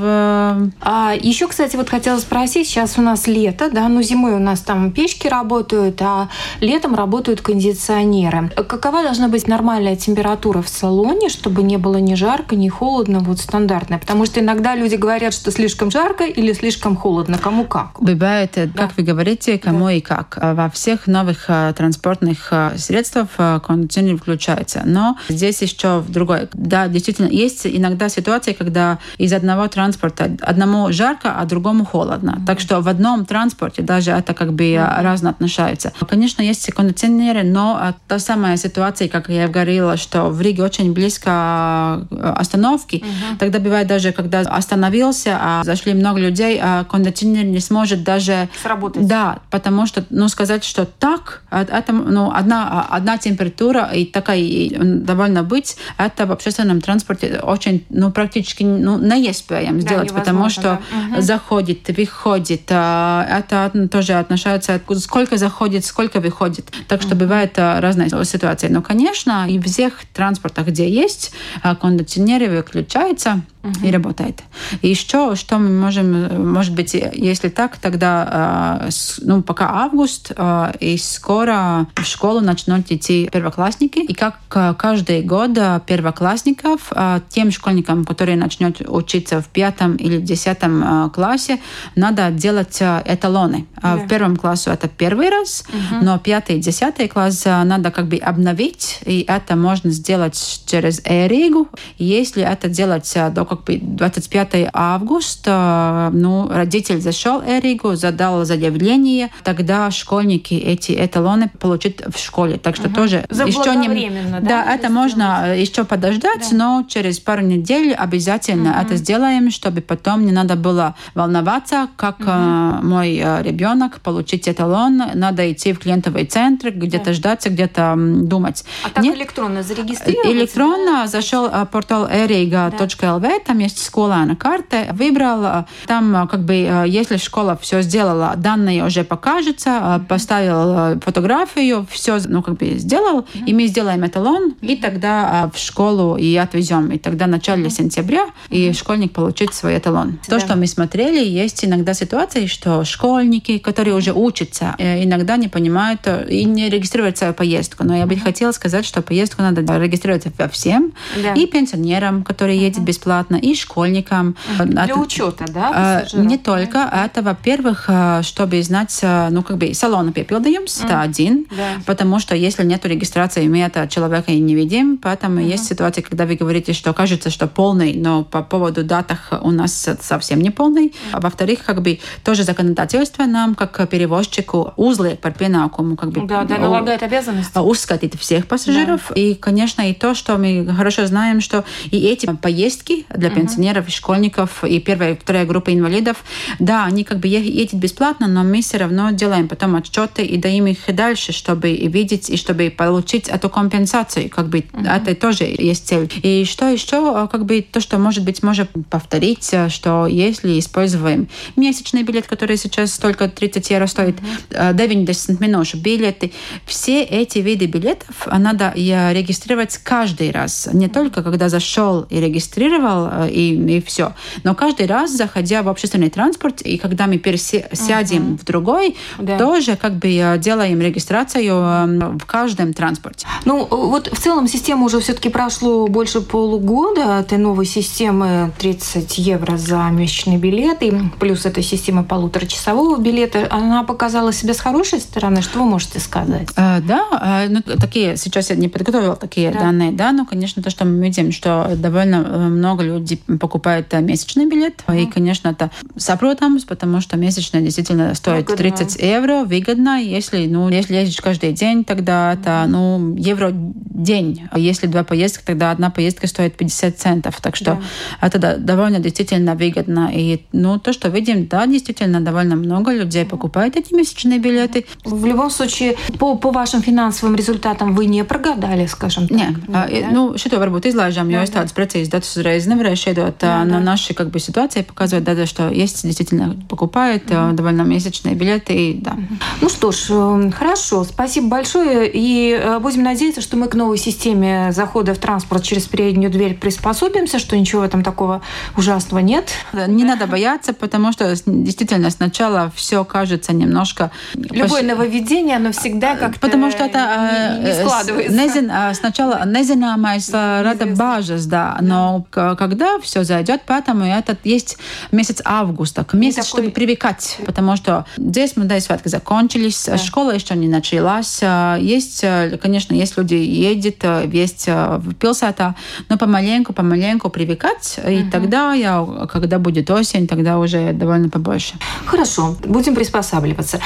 А 0.81 1.13
еще, 1.19 1.47
кстати, 1.47 1.75
вот 1.75 1.89
хотела 1.89 2.19
спросить, 2.19 2.67
сейчас 2.67 2.97
у 2.97 3.01
нас 3.01 3.27
лето, 3.27 3.69
да, 3.71 3.87
ну 3.87 4.01
зимой 4.01 4.33
у 4.33 4.39
нас 4.39 4.61
там 4.61 4.91
печки 4.91 5.27
работают, 5.27 6.01
а 6.01 6.29
летом 6.59 6.95
работают 6.95 7.41
кондиционеры. 7.41 8.49
Какова 8.67 9.03
должна 9.03 9.27
быть 9.27 9.47
нормальная 9.47 9.95
температура 9.95 10.61
в 10.61 10.69
салоне, 10.69 11.29
чтобы 11.29 11.63
не 11.63 11.77
было 11.77 11.97
ни 11.97 12.15
жарко, 12.15 12.55
ни 12.55 12.69
холодно, 12.69 13.19
вот 13.19 13.39
стандартная? 13.39 13.99
Потому 13.99 14.25
что 14.25 14.39
иногда 14.39 14.75
люди 14.75 14.95
говорят, 14.95 15.33
что 15.33 15.51
слишком 15.51 15.91
жарко 15.91 16.23
или 16.23 16.53
слишком 16.53 16.95
холодно, 16.95 17.37
кому 17.37 17.65
как. 17.65 17.99
Бывает, 17.99 18.51
да. 18.55 18.67
как 18.87 18.97
вы 18.97 19.03
говорите, 19.03 19.57
кому 19.57 19.85
да. 19.85 19.93
и 19.93 20.01
как. 20.01 20.37
Во 20.63 20.69
всех 20.69 21.07
новых 21.07 21.49
э, 21.49 21.73
транспортных 21.75 22.47
э, 22.51 22.77
средствах 22.77 23.27
э, 23.37 23.59
кондиционер 23.61 24.15
включается. 24.15 24.83
Но 24.85 25.17
здесь 25.27 25.61
еще 25.61 25.99
в 25.99 26.09
другой. 26.09 26.47
Да, 26.53 26.87
действительно, 26.87 27.27
есть 27.27 27.67
иногда 27.67 28.07
ситуации, 28.07 28.53
когда 28.53 28.97
из 29.17 29.33
одного 29.33 29.67
транспорта 29.67 30.31
одному 30.41 30.89
жарко, 30.93 31.33
а 31.37 31.43
другому 31.43 31.83
холодно. 31.83 32.37
Mm-hmm. 32.37 32.45
Так 32.45 32.61
что 32.61 32.79
в 32.79 32.87
одном 32.87 33.25
транспорте 33.25 33.81
даже 33.81 34.11
это 34.11 34.33
как 34.33 34.53
бы 34.53 34.63
mm-hmm. 34.63 35.01
разно 35.01 35.31
отношается. 35.31 35.91
Конечно, 36.07 36.41
есть 36.41 36.71
кондиционеры, 36.71 37.43
но 37.43 37.93
та 38.07 38.19
самая 38.19 38.55
ситуация, 38.55 39.09
как 39.09 39.27
я 39.27 39.49
говорила, 39.49 39.97
что 39.97 40.29
в 40.29 40.39
Риге 40.39 40.63
очень 40.63 40.93
близко 40.93 42.07
остановки, 42.37 43.03
mm-hmm. 43.03 43.37
тогда 43.37 43.59
бывает 43.59 43.87
даже, 43.87 44.13
когда 44.13 44.39
остановился, 44.39 45.37
а 45.41 45.63
зашли 45.65 45.93
много 45.93 46.21
людей, 46.21 46.57
а 46.61 46.85
кондиционер 46.85 47.43
не 47.43 47.59
сможет 47.59 48.03
даже... 48.05 48.47
Сработать. 48.61 49.05
Да, 49.05 49.39
потому 49.49 49.85
что, 49.85 50.05
ну, 50.09 50.29
сказать, 50.29 50.52
что 50.61 50.85
так, 50.85 51.41
а, 51.49 51.63
это, 51.63 51.93
ну, 51.93 52.31
одна, 52.31 52.85
одна 52.89 53.17
температура 53.17 53.89
и 53.93 54.05
такая 54.05 54.69
довольно 54.69 55.43
быть, 55.43 55.77
это 55.97 56.25
в 56.25 56.31
общественном 56.31 56.81
транспорте 56.81 57.39
очень, 57.41 57.85
ну, 57.89 58.11
практически 58.11 58.63
ну, 58.63 58.97
неиспеем 58.97 59.79
да, 59.79 59.81
сделать, 59.81 60.13
потому 60.13 60.49
что 60.49 60.79
да. 61.11 61.21
заходит, 61.21 61.87
выходит, 61.95 62.63
а, 62.69 63.25
это 63.29 63.87
тоже 63.87 64.13
отношается, 64.13 64.81
сколько 64.97 65.37
заходит, 65.37 65.85
сколько 65.85 66.19
выходит. 66.19 66.71
Так 66.87 67.01
что 67.01 67.15
бывает 67.15 67.53
а, 67.57 67.79
разные 67.79 68.09
ситуации. 68.25 68.67
Но, 68.67 68.81
конечно, 68.81 69.49
и 69.49 69.59
в 69.59 69.65
всех 69.65 70.05
транспортах, 70.13 70.67
где 70.67 70.89
есть 70.89 71.33
кондиционеры, 71.79 72.49
выключается 72.49 73.41
угу. 73.63 73.73
и 73.83 73.91
работает. 73.91 74.43
И 74.81 74.89
еще, 74.89 75.35
что 75.35 75.57
мы 75.57 75.69
можем, 75.69 76.51
может 76.51 76.73
быть, 76.75 76.93
если 76.93 77.49
так, 77.49 77.77
тогда, 77.77 78.89
ну, 79.21 79.41
пока 79.41 79.69
август, 79.83 80.31
и 80.79 80.97
скоро 80.97 81.87
в 81.95 82.05
школу 82.05 82.41
начнут 82.41 82.91
идти 82.91 83.29
первоклассники. 83.31 83.99
И 83.99 84.13
как 84.13 84.37
каждый 84.77 85.21
год 85.21 85.51
первоклассников, 85.85 86.91
тем 87.29 87.51
школьникам, 87.51 88.05
которые 88.05 88.37
начнут 88.37 88.81
учиться 88.87 89.41
в 89.41 89.47
пятом 89.47 89.95
или 89.95 90.19
десятом 90.19 91.09
классе, 91.11 91.59
надо 91.95 92.29
делать 92.31 92.81
эталоны. 92.81 93.65
Да. 93.81 93.97
В 93.97 94.07
первом 94.07 94.37
классе 94.37 94.71
это 94.71 94.87
первый 94.87 95.29
раз, 95.29 95.63
угу. 95.69 96.03
но 96.03 96.19
пятый 96.19 96.57
и 96.57 96.59
десятый 96.59 97.07
класс 97.07 97.45
надо 97.45 97.91
как 97.91 98.07
бы 98.07 98.17
обновить, 98.17 98.99
и 99.05 99.25
это 99.27 99.55
можно 99.55 99.89
сделать 99.91 100.63
через 100.65 101.01
Эригу. 101.05 101.67
Если 101.97 102.43
это 102.43 102.69
делать 102.69 103.11
до 103.31 103.45
как 103.55 103.65
бы 103.65 103.79
25 103.81 104.69
августа, 104.73 106.09
ну, 106.13 106.47
родитель 106.49 107.01
зашел 107.01 107.41
Эригу, 107.41 107.95
задал 107.95 108.45
заявление, 108.45 109.29
тогда 109.43 109.91
школьники 109.91 110.53
эти 110.53 110.93
эталоны 110.93 111.49
получат 111.59 112.03
в 112.13 112.17
школе. 112.17 112.57
Так 112.57 112.75
что 112.75 112.87
угу. 112.87 112.95
тоже 112.95 113.25
еще 113.29 113.75
не... 113.75 114.09
Да, 114.31 114.39
да 114.39 114.73
это 114.73 114.89
можно 114.89 115.55
еще 115.55 115.83
подождать, 115.83 116.47
да. 116.51 116.57
но 116.57 116.85
через 116.87 117.19
пару 117.19 117.41
недель 117.41 117.93
обязательно 117.93 118.71
угу. 118.71 118.79
это 118.81 118.95
сделаем, 118.95 119.51
чтобы 119.51 119.81
потом 119.81 120.25
не 120.25 120.31
надо 120.31 120.55
было 120.55 120.95
волноваться, 121.15 121.87
как 121.95 122.19
угу. 122.19 122.29
мой 122.29 123.17
э, 123.17 123.43
ребенок 123.43 124.01
получить 124.01 124.47
эталон, 124.47 125.01
надо 125.13 125.51
идти 125.51 125.73
в 125.73 125.79
клиентовый 125.79 126.25
центр, 126.25 126.71
где-то 126.71 127.05
да. 127.05 127.13
ждать, 127.13 127.45
где-то 127.45 127.95
думать. 127.97 128.63
А 128.83 128.89
так 128.89 129.03
Нет? 129.03 129.15
электронно 129.15 129.63
зарегистрироваться? 129.63 130.31
Электронно 130.31 131.01
да? 131.03 131.07
зашел 131.07 131.47
э, 131.47 131.65
портал 131.65 132.07
eriga.lv. 132.07 133.42
там 133.45 133.59
есть 133.59 133.85
школа 133.85 134.27
карта, 134.39 134.87
выбрал, 134.93 135.65
там 135.85 136.27
как 136.27 136.43
бы 136.43 136.53
если 136.87 137.17
школа 137.17 137.57
все 137.61 137.81
сделала, 137.81 138.33
данные 138.37 138.85
уже 138.85 139.03
покажется, 139.03 140.03
поставил 140.07 140.99
фотографию, 141.01 141.85
все 141.89 142.19
ну, 142.27 142.41
как 142.41 142.57
бы 142.57 142.77
сделал, 142.77 143.25
и 143.45 143.53
мы 143.53 143.67
сделаем 143.67 144.05
эталон, 144.05 144.55
и 144.61 144.75
тогда 144.75 145.49
в 145.53 145.57
школу 145.57 146.15
и 146.15 146.35
отвезем. 146.35 146.91
И 146.91 146.97
тогда 146.97 147.25
в 147.25 147.29
начале 147.29 147.69
сентября 147.69 148.27
и 148.49 148.73
школьник 148.73 149.13
получит 149.13 149.53
свой 149.53 149.77
эталон. 149.77 150.19
То, 150.27 150.39
что 150.39 150.55
мы 150.55 150.67
смотрели, 150.67 151.23
есть 151.23 151.65
иногда 151.65 151.93
ситуации, 151.93 152.45
что 152.47 152.83
школьники, 152.83 153.57
которые 153.57 153.95
уже 153.95 154.13
учатся, 154.13 154.75
э, 154.77 155.03
иногда 155.03 155.37
не 155.37 155.47
понимают 155.47 156.01
э, 156.05 156.27
и 156.29 156.45
не 156.45 156.69
регистрируют 156.69 157.17
свою 157.17 157.33
поездку. 157.33 157.83
Но 157.83 157.95
я 157.95 158.05
бы 158.05 158.15
хотела 158.15 158.51
сказать, 158.51 158.85
что 158.85 159.01
поездку 159.01 159.41
надо 159.41 159.61
регистрировать 159.79 160.25
всем. 160.51 160.93
И 161.35 161.45
пенсионерам, 161.47 162.23
которые 162.23 162.59
mm-hmm. 162.59 162.65
едут 162.65 162.83
бесплатно, 163.33 163.37
и 163.37 163.55
школьникам. 163.55 164.35
Для 164.59 164.85
это, 164.85 164.99
учета, 164.99 165.45
да? 165.47 166.01
Пассажиров? 166.01 166.25
Не 166.25 166.37
только. 166.37 166.77
Mm-hmm. 166.77 167.05
Это, 167.05 167.21
во-первых, 167.21 167.89
чтобы 168.21 168.61
знать, 168.63 168.99
ну, 169.31 169.43
как 169.43 169.57
бы, 169.57 169.73
салона 169.73 170.11
пепелдаемс, 170.11 170.81
mm-hmm. 170.81 170.85
это 170.85 171.01
один. 171.01 171.47
Да. 171.49 171.81
Потому 171.85 172.19
что 172.19 172.35
если 172.35 172.63
нет 172.63 172.85
регистрации, 172.85 173.47
мы 173.47 173.61
этого 173.61 173.87
человека 173.87 174.31
и 174.31 174.39
не 174.39 174.55
видим. 174.55 174.97
Поэтому 174.97 175.39
mm-hmm. 175.39 175.51
есть 175.51 175.65
ситуации, 175.65 176.01
когда 176.01 176.25
вы 176.25 176.35
говорите, 176.35 176.73
что 176.73 176.93
кажется, 176.93 177.29
что 177.29 177.47
полный, 177.47 177.93
но 177.95 178.23
по 178.23 178.43
поводу 178.43 178.83
датах 178.83 179.33
у 179.41 179.51
нас 179.51 179.89
совсем 180.01 180.41
не 180.41 180.49
полный. 180.49 180.93
А 181.11 181.19
во-вторых, 181.19 181.63
как 181.65 181.81
бы 181.81 181.99
тоже 182.23 182.43
законодательство 182.43 183.23
нам, 183.25 183.55
как 183.55 183.89
перевозчику, 183.89 184.73
узлы 184.77 185.17
par 185.21 185.37
pienākumu, 185.37 185.95
как 185.95 186.11
бы 186.11 186.27
да, 186.27 186.43
да, 186.43 186.57
налагает 186.57 187.03
обязанность 187.03 187.55
узкотить 187.55 188.19
всех 188.19 188.47
пассажиров. 188.47 189.01
Да. 189.09 189.15
И, 189.15 189.35
конечно, 189.35 189.89
и 189.89 189.93
то, 189.93 190.13
что 190.13 190.37
мы 190.37 190.67
хорошо 190.75 191.05
знаем, 191.05 191.41
что 191.41 191.63
и 191.91 191.99
эти 191.99 192.25
поездки 192.25 193.05
для 193.23 193.31
угу. 193.31 193.39
пенсионеров 193.39 193.87
и 193.87 193.91
школьников, 193.91 194.63
и 194.63 194.79
первая 194.79 195.13
и 195.13 195.17
вторая 195.17 195.45
группа 195.45 195.73
инвалидов, 195.73 196.17
да, 196.59 196.85
они 196.85 197.03
как 197.03 197.19
бы 197.19 197.27
едут 197.27 197.75
бесплатно, 197.75 198.27
но 198.27 198.43
мы 198.43 198.61
все 198.61 198.77
равно 198.77 199.11
делаем 199.11 199.47
потом 199.47 199.75
отчеты 199.75 200.25
и 200.25 200.37
даем 200.37 200.67
их 200.67 200.79
дальше, 200.93 201.31
чтобы 201.31 201.73
видеть 201.73 202.29
и 202.29 202.37
чтобы 202.37 202.69
получить 202.69 203.29
эту 203.29 203.49
компенсацию. 203.49 204.29
Как 204.29 204.49
бы 204.49 204.65
угу. 204.73 204.83
это 204.85 205.15
тоже 205.15 205.45
есть 205.45 205.87
цель. 205.87 206.11
И 206.21 206.45
что 206.45 206.67
еще, 206.67 207.27
как 207.31 207.45
бы 207.45 207.61
то, 207.61 207.79
что 207.79 207.97
может 207.97 208.23
быть 208.25 208.43
можно 208.43 208.67
повторить, 208.89 209.51
что 209.69 210.07
если 210.07 210.59
используем 210.59 211.29
месячный 211.55 212.03
билет, 212.03 212.27
который 212.27 212.57
сейчас 212.57 212.97
только 212.97 213.29
30 213.29 213.69
евро 213.69 213.87
стоит, 213.87 214.15
mm-hmm. 214.49 214.73
90 214.73 215.41
минут 215.41 215.75
билеты, 215.75 216.33
все 216.65 217.03
эти 217.03 217.39
виды 217.39 217.67
билетов 217.67 218.27
надо 218.27 218.73
регистрировать 218.75 219.77
каждый 219.77 220.31
раз. 220.31 220.67
Не 220.73 220.89
только 220.89 221.23
когда 221.23 221.47
зашел 221.49 222.01
и 222.09 222.19
регистрировал, 222.19 223.02
э, 223.11 223.29
и, 223.29 223.77
и 223.77 223.81
все, 223.81 224.13
но 224.43 224.55
каждый 224.55 224.85
раз, 224.87 225.11
заходя 225.11 225.61
в 225.63 225.69
общественный 225.69 226.09
транспорт, 226.09 226.61
и 226.61 226.77
когда 226.77 227.07
мы 227.07 227.17
пересядем 227.17 227.69
mm-hmm. 227.71 228.37
в 228.39 228.45
другой, 228.45 228.97
да. 229.19 229.37
тоже 229.37 229.75
как 229.75 229.93
бы 229.93 230.37
делаем 230.37 230.81
регистрацию 230.81 231.53
эм, 231.53 232.19
в 232.19 232.25
каждом 232.25 232.73
транспорте. 232.73 233.27
Ну, 233.45 233.65
вот 233.65 234.07
в 234.11 234.19
целом 234.19 234.47
система 234.47 234.85
уже 234.85 234.99
все-таки 234.99 235.29
прошло 235.29 235.87
больше 235.87 236.21
полугода 236.21 237.19
этой 237.19 237.37
новой 237.37 237.65
системы 237.65 238.51
30 238.59 239.17
евро 239.17 239.57
за 239.57 239.89
месячный 239.91 240.37
билет, 240.37 240.81
и 240.81 240.93
плюс 241.19 241.45
эта 241.45 241.61
система 241.61 242.03
полуторачасового 242.03 242.99
билета, 242.99 243.47
она 243.49 243.83
показала 243.83 244.33
себя 244.33 244.53
с 244.53 244.59
хорошей 244.59 244.99
стороны. 244.99 245.41
Что 245.41 245.59
вы 245.59 245.65
можете 245.65 245.99
сказать? 245.99 246.49
А, 246.55 246.79
да, 246.81 247.47
ну, 247.49 247.61
такие, 247.61 248.17
сейчас 248.17 248.49
я 248.49 248.55
не 248.55 248.67
подготовила 248.67 249.15
такие 249.15 249.51
да. 249.51 249.59
данные, 249.59 249.91
да, 249.91 250.11
но, 250.11 250.25
конечно, 250.25 250.61
то, 250.61 250.69
что 250.69 250.85
мы 250.85 251.03
видим, 251.03 251.31
что 251.31 251.71
довольно 251.75 252.15
э, 252.15 252.37
много 252.37 252.83
людей 252.83 252.92
покупают 253.39 253.93
э, 253.93 254.01
месячный 254.01 254.45
билет, 254.45 254.83
mm. 254.87 255.03
и, 255.03 255.05
конечно, 255.07 255.49
это 255.49 255.71
сопротамс, 255.95 256.63
потому 256.63 257.01
что 257.01 257.17
месячный 257.17 257.61
действительно 257.61 258.13
стоит 258.15 258.49
выгодно. 258.49 258.71
30 258.71 259.01
евро, 259.01 259.43
выгодно, 259.43 260.01
если, 260.01 260.47
ну, 260.47 260.69
если 260.69 260.95
ездишь 260.95 261.21
каждый 261.21 261.53
день, 261.53 261.83
тогда 261.83 262.33
это, 262.33 262.65
ну, 262.67 263.15
евро 263.15 263.51
день. 263.53 264.47
А 264.51 264.59
если 264.59 264.87
два 264.87 265.03
поездки, 265.03 265.43
тогда 265.45 265.71
одна 265.71 265.89
поездка 265.89 266.27
стоит 266.27 266.55
50 266.55 266.97
центов. 266.97 267.39
Так 267.41 267.55
что 267.55 267.79
да. 268.21 268.27
это 268.27 268.57
довольно 268.57 268.99
действительно 268.99 269.55
выгодно. 269.55 270.11
И 270.13 270.43
ну, 270.51 270.79
то, 270.79 270.93
что 270.93 271.09
видим, 271.09 271.47
да, 271.47 271.65
действительно 271.67 272.21
довольно 272.21 272.55
много 272.55 272.91
людей 272.91 273.25
покупают 273.25 273.75
эти 273.75 273.93
месячные 273.93 274.39
билеты. 274.39 274.85
В 275.03 275.25
любом 275.25 275.49
случае, 275.49 275.95
по, 276.19 276.35
по 276.35 276.51
вашим 276.51 276.81
финансовым 276.81 277.35
результатам 277.35 277.95
вы 277.95 278.05
не 278.05 278.23
прогадали, 278.23 278.85
скажем 278.87 279.27
так? 279.27 279.37
Не, 279.37 279.43
Нет, 279.43 279.55
да? 279.67 279.87
nu, 280.11 280.33
šito 280.37 280.59
varbūt 280.61 280.89
izlaižām, 280.91 281.29
jo 281.31 281.41
es 281.43 281.51
tādus 281.53 281.75
precīzus 281.75 282.11
datus 282.11 282.33
uzreiz 282.37 282.67
nevaru 282.69 282.82
nevarēšu 282.83 283.09
iedot, 283.11 283.43
jā, 283.43 283.63
но 283.65 283.79
наши 283.79 284.13
как 284.13 284.29
бы 284.29 284.39
ситуации 284.39 284.81
показывают, 284.81 285.25
да, 285.25 285.45
что 285.45 285.69
есть 285.69 286.03
действительно 286.03 286.55
покупают 286.69 287.23
mm-hmm. 287.23 287.53
довольно 287.53 287.81
месячные 287.83 288.35
билеты, 288.35 288.73
и, 288.73 288.93
да. 288.93 289.15
Ну 289.61 289.69
что 289.69 289.91
ж, 289.91 290.07
э, 290.09 290.51
хорошо, 290.51 291.03
спасибо 291.03 291.47
большое, 291.47 292.09
и 292.13 292.51
э, 292.51 292.79
будем 292.79 293.03
надеяться, 293.03 293.41
что 293.41 293.57
мы 293.57 293.67
к 293.67 293.75
новой 293.75 293.97
системе 293.97 294.71
захода 294.71 295.13
в 295.13 295.17
транспорт 295.17 295.63
через 295.63 295.83
переднюю 295.85 296.31
дверь 296.31 296.55
приспособимся, 296.55 297.39
что 297.39 297.57
ничего 297.57 297.81
в 297.81 297.85
этом 297.85 298.03
такого 298.03 298.41
ужасного 298.77 299.19
нет. 299.19 299.51
Не 299.73 300.03
надо 300.03 300.27
бояться, 300.27 300.73
потому 300.73 301.11
что 301.11 301.35
действительно 301.45 302.09
сначала 302.09 302.71
все 302.75 303.03
кажется 303.03 303.53
немножко... 303.53 304.11
Любое 304.35 304.83
нововведение, 304.83 305.57
оно 305.57 305.71
всегда 305.71 306.15
как-то 306.15 306.39
Потому 306.39 306.71
что 306.71 306.83
это 306.83 307.59
не 307.63 307.73
складывается. 307.73 308.33
Незин, 308.33 308.71
сначала 308.93 309.43
nezināmais 309.45 310.31
рада 310.63 310.85
бажас, 310.85 311.45
да, 311.45 311.77
но 311.81 312.25
когда 312.31 312.72
все 313.01 313.23
зайдет, 313.23 313.61
поэтому 313.65 314.05
этот 314.05 314.45
есть 314.45 314.77
месяц 315.11 315.41
августа, 315.45 316.05
месяц, 316.13 316.47
такой... 316.47 316.47
чтобы 316.47 316.71
привыкать, 316.71 317.37
потому 317.45 317.75
что 317.75 318.05
здесь 318.17 318.53
мы, 318.55 318.65
да, 318.65 318.79
svētki 318.79 319.07
закончились, 319.07 319.85
да. 319.85 319.97
школа 319.97 320.31
еще 320.31 320.55
не 320.55 320.67
началась, 320.67 321.41
есть, 321.79 322.25
конечно, 322.61 322.93
есть 322.93 323.17
люди 323.17 323.35
едет, 323.35 324.03
есть 324.31 324.67
в 324.67 325.13
пилсētā, 325.13 325.73
но 326.09 326.17
помаленьку, 326.17 326.73
помаленьку 326.73 327.29
привыкать, 327.29 327.99
угу. 327.99 328.11
и 328.11 328.23
тогда 328.29 328.73
я, 328.73 329.05
когда 329.31 329.59
будет 329.59 329.89
осень, 329.91 330.27
тогда 330.27 330.59
уже 330.59 330.93
довольно 330.93 331.29
побольше. 331.29 331.75
Хорошо, 332.05 332.55
будем 332.65 332.95
приспосабливаться. 332.95 333.79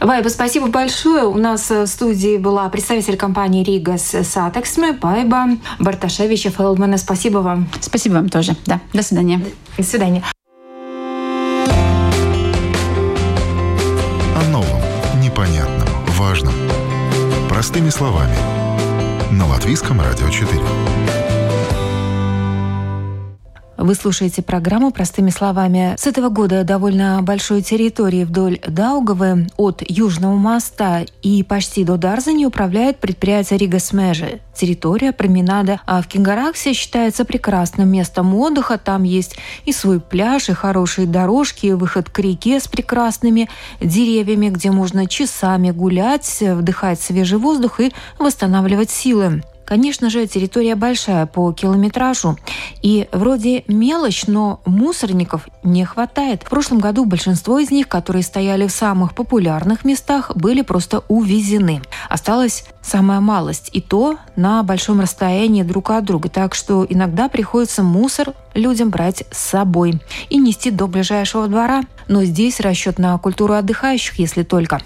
Байба, 0.00 0.28
спасибо 0.28 0.66
большое. 0.68 1.24
У 1.24 1.36
нас 1.36 1.70
в 1.70 1.86
студии 1.86 2.38
была 2.38 2.68
представитель 2.68 3.16
компании 3.16 3.64
Rīgas 3.64 4.14
satiksme, 4.22 4.98
Байба 5.00 5.58
Барташевича 5.78 6.50
Фелдмана. 6.50 6.98
Спасибо 6.98 7.38
вам. 7.38 7.68
Спасибо 7.80 8.14
вам 8.14 8.28
тоже. 8.32 8.56
Да. 8.66 8.80
До 8.92 9.02
свидания. 9.02 9.40
До 9.76 9.84
свидания. 9.84 10.24
О 14.34 14.42
новом, 14.50 14.80
непонятном, 15.20 15.88
важном. 16.18 16.54
Простыми 17.48 17.90
словами. 17.90 18.36
На 19.30 19.46
Латвийском 19.46 20.00
радио 20.00 20.28
4. 20.28 21.21
Вы 23.78 23.94
слушаете 23.94 24.42
программу 24.42 24.90
«Простыми 24.90 25.30
словами». 25.30 25.94
С 25.96 26.06
этого 26.06 26.28
года 26.28 26.62
довольно 26.62 27.20
большой 27.22 27.62
территории 27.62 28.24
вдоль 28.24 28.60
Даугавы 28.66 29.48
от 29.56 29.82
Южного 29.88 30.36
моста 30.36 31.00
и 31.22 31.42
почти 31.42 31.82
до 31.82 31.96
Дарзини 31.96 32.44
управляет 32.44 32.98
предприятие 32.98 33.58
Rīgas 33.58 33.78
meži. 33.78 34.40
Территория 34.54 35.12
променада 35.12 35.80
а 35.86 36.02
в 36.02 36.06
Кенгарагсе 36.06 36.74
считается 36.74 37.24
прекрасным 37.24 37.88
местом 37.88 38.34
отдыха. 38.34 38.78
Там 38.78 39.04
есть 39.04 39.36
и 39.64 39.72
свой 39.72 40.00
пляж, 40.00 40.50
и 40.50 40.52
хорошие 40.52 41.06
дорожки, 41.06 41.66
и 41.66 41.72
выход 41.72 42.10
к 42.10 42.18
реке 42.18 42.60
с 42.60 42.68
прекрасными 42.68 43.48
деревьями, 43.80 44.50
где 44.50 44.70
можно 44.70 45.06
часами 45.06 45.70
гулять, 45.70 46.40
вдыхать 46.40 47.00
свежий 47.00 47.38
воздух 47.38 47.80
и 47.80 47.92
восстанавливать 48.18 48.90
силы. 48.90 49.42
Конечно 49.72 50.10
же, 50.10 50.26
территория 50.26 50.74
большая 50.74 51.24
по 51.24 51.50
километражу. 51.50 52.36
И 52.82 53.08
вроде 53.10 53.64
мелочь, 53.68 54.26
но 54.26 54.60
мусорников 54.66 55.48
не 55.62 55.86
хватает. 55.86 56.42
В 56.42 56.50
прошлом 56.50 56.78
году 56.78 57.06
большинство 57.06 57.58
из 57.58 57.70
них, 57.70 57.88
которые 57.88 58.22
стояли 58.22 58.66
в 58.66 58.70
самых 58.70 59.14
популярных 59.14 59.86
местах, 59.86 60.36
были 60.36 60.60
просто 60.60 61.04
увезены. 61.08 61.80
Осталась 62.10 62.66
самая 62.82 63.20
малость. 63.20 63.70
И 63.72 63.80
то 63.80 64.18
на 64.36 64.62
большом 64.62 65.00
расстоянии 65.00 65.62
друг 65.62 65.88
от 65.88 66.04
друга. 66.04 66.28
Так 66.28 66.54
что 66.54 66.84
иногда 66.86 67.30
приходится 67.30 67.82
мусор 67.82 68.34
людям 68.52 68.90
брать 68.90 69.24
с 69.30 69.38
собой 69.38 70.02
и 70.28 70.36
нести 70.36 70.70
до 70.70 70.86
ближайшего 70.86 71.48
двора. 71.48 71.84
Но 72.12 72.24
здесь 72.24 72.60
расчет 72.60 72.98
на 72.98 73.16
культуру 73.16 73.54
отдыхающих, 73.54 74.18
если 74.18 74.42
только. 74.42 74.82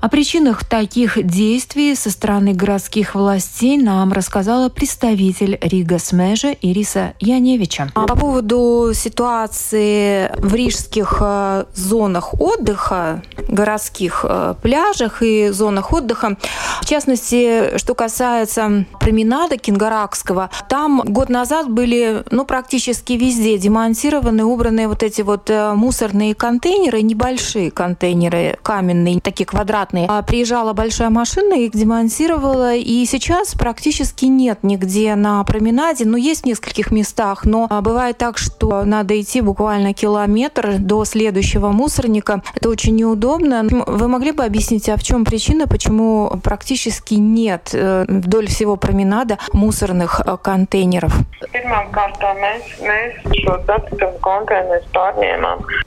О 0.00 0.08
причинах 0.08 0.64
таких 0.64 1.24
действий 1.24 1.94
со 1.94 2.10
стороны 2.10 2.52
городских 2.52 3.14
властей 3.14 3.78
нам 3.78 4.12
рассказала 4.12 4.68
представитель 4.68 5.56
Рига 5.62 6.00
Смежа 6.00 6.50
Ириса 6.50 7.14
Яневича. 7.20 7.92
А 7.94 8.08
по 8.08 8.16
поводу 8.16 8.90
ситуации 8.92 10.32
в 10.36 10.52
рижских 10.52 11.18
э, 11.20 11.64
зонах 11.74 12.40
отдыха, 12.40 13.22
городских 13.48 14.24
э, 14.28 14.54
пляжах 14.60 15.22
и 15.22 15.50
зонах 15.50 15.92
отдыха, 15.92 16.36
в 16.82 16.86
частности, 16.86 17.78
что 17.78 17.94
касается 17.94 18.84
променада 18.98 19.58
Кингаракского, 19.58 20.50
там 20.68 21.02
год 21.06 21.28
назад 21.28 21.70
были 21.70 22.24
ну, 22.32 22.44
практически 22.44 23.12
везде 23.12 23.58
демонтированы, 23.58 24.44
убраны 24.44 24.88
вот 24.88 25.04
эти 25.04 25.22
вот 25.22 25.48
э, 25.50 25.72
мусорные 25.74 26.34
контейнеры, 26.34 26.63
небольшие 26.70 27.70
контейнеры, 27.70 28.58
каменные, 28.62 29.20
такие 29.20 29.46
квадратные. 29.46 30.06
А 30.08 30.22
приезжала 30.22 30.72
большая 30.72 31.10
машина, 31.10 31.54
их 31.54 31.72
демонтировала, 31.72 32.74
и 32.74 33.04
сейчас 33.06 33.54
практически 33.54 34.26
нет 34.26 34.60
нигде 34.62 35.14
на 35.14 35.42
променаде, 35.44 36.04
ну, 36.04 36.16
есть 36.16 36.42
в 36.42 36.46
нескольких 36.46 36.90
местах, 36.90 37.44
но 37.44 37.66
а, 37.70 37.80
бывает 37.80 38.18
так, 38.18 38.38
что 38.38 38.84
надо 38.84 39.20
идти 39.20 39.40
буквально 39.40 39.94
километр 39.94 40.78
до 40.78 41.04
следующего 41.04 41.68
мусорника. 41.70 42.42
Это 42.54 42.68
очень 42.68 42.96
неудобно. 42.96 43.64
Вы 43.86 44.08
могли 44.08 44.32
бы 44.32 44.44
объяснить, 44.44 44.88
а 44.88 44.96
в 44.96 45.02
чем 45.02 45.24
причина, 45.24 45.66
почему 45.66 46.30
практически 46.42 47.14
нет 47.14 47.70
э, 47.72 48.04
вдоль 48.08 48.46
всего 48.48 48.76
променада 48.76 49.38
мусорных 49.52 50.20
э, 50.24 50.36
контейнеров? 50.42 51.14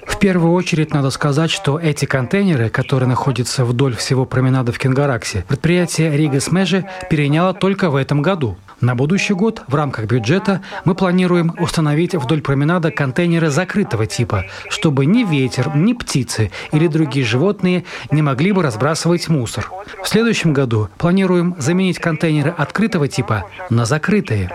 В 0.05 0.19
первую 0.19 0.53
очередь 0.57 0.93
надо 0.93 1.09
сказать, 1.09 1.49
что 1.49 1.79
эти 1.79 2.05
контейнеры, 2.05 2.69
которые 2.69 3.07
находятся 3.07 3.63
вдоль 3.63 3.95
всего 3.95 4.25
променада 4.25 4.71
в 4.71 4.79
Кенгараксе, 4.79 5.45
предприятие 5.47 6.15
Рига 6.15 6.39
Смежи 6.39 6.85
переняло 7.09 7.53
только 7.53 7.89
в 7.89 7.95
этом 7.95 8.21
году. 8.21 8.57
На 8.81 8.93
будущий 8.93 9.33
год 9.33 9.63
в 9.67 9.73
рамках 9.73 10.05
бюджета 10.05 10.61
мы 10.85 10.93
планируем 10.93 11.53
установить 11.59 12.13
вдоль 12.13 12.41
променада 12.41 12.91
контейнеры 12.91 13.49
закрытого 13.49 14.05
типа, 14.05 14.45
чтобы 14.69 15.05
ни 15.05 15.23
ветер, 15.23 15.75
ни 15.75 15.93
птицы 15.93 16.51
или 16.71 16.87
другие 16.87 17.25
животные 17.25 17.85
не 18.11 18.21
могли 18.21 18.51
бы 18.51 18.61
разбрасывать 18.61 19.29
мусор. 19.29 19.71
В 20.03 20.07
следующем 20.07 20.53
году 20.53 20.89
планируем 20.97 21.55
заменить 21.57 21.97
контейнеры 21.97 22.53
открытого 22.55 23.07
типа 23.07 23.45
на 23.69 23.85
закрытые. 23.85 24.51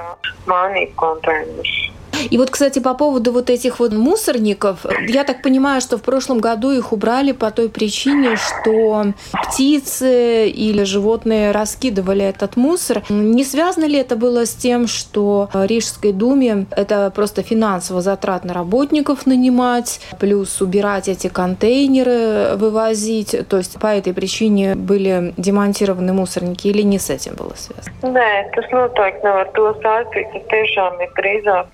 И 2.30 2.38
вот, 2.38 2.50
кстати, 2.50 2.78
по 2.78 2.94
поводу 2.94 3.32
вот 3.32 3.50
этих 3.50 3.80
вот 3.80 3.92
мусорников, 3.92 4.86
я 5.08 5.24
так 5.24 5.42
понимаю, 5.42 5.80
что 5.80 5.98
в 5.98 6.02
прошлом 6.02 6.40
году 6.40 6.70
их 6.70 6.92
убрали 6.92 7.32
по 7.32 7.50
той 7.50 7.68
причине, 7.68 8.36
что 8.36 9.06
птицы 9.48 10.48
или 10.48 10.84
животные 10.84 11.50
раскидывали 11.50 12.24
этот 12.24 12.56
мусор. 12.56 13.02
Не 13.08 13.44
связано 13.44 13.84
ли 13.84 13.98
это 13.98 14.16
было 14.16 14.46
с 14.46 14.54
тем, 14.54 14.86
что 14.86 15.48
Рижской 15.52 16.12
думе 16.12 16.66
это 16.70 17.12
просто 17.14 17.42
финансово 17.42 18.00
затратно 18.00 18.54
работников 18.54 19.26
нанимать, 19.26 20.00
плюс 20.18 20.60
убирать 20.60 21.08
эти 21.08 21.28
контейнеры, 21.28 22.56
вывозить? 22.56 23.36
То 23.48 23.58
есть 23.58 23.78
по 23.78 23.86
этой 23.88 24.12
причине 24.12 24.74
были 24.74 25.34
демонтированы 25.36 26.12
мусорники 26.12 26.68
или 26.68 26.82
не 26.82 26.98
с 26.98 27.10
этим 27.10 27.34
было 27.34 27.52
связано? 27.56 27.94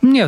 Нет, 0.02 0.27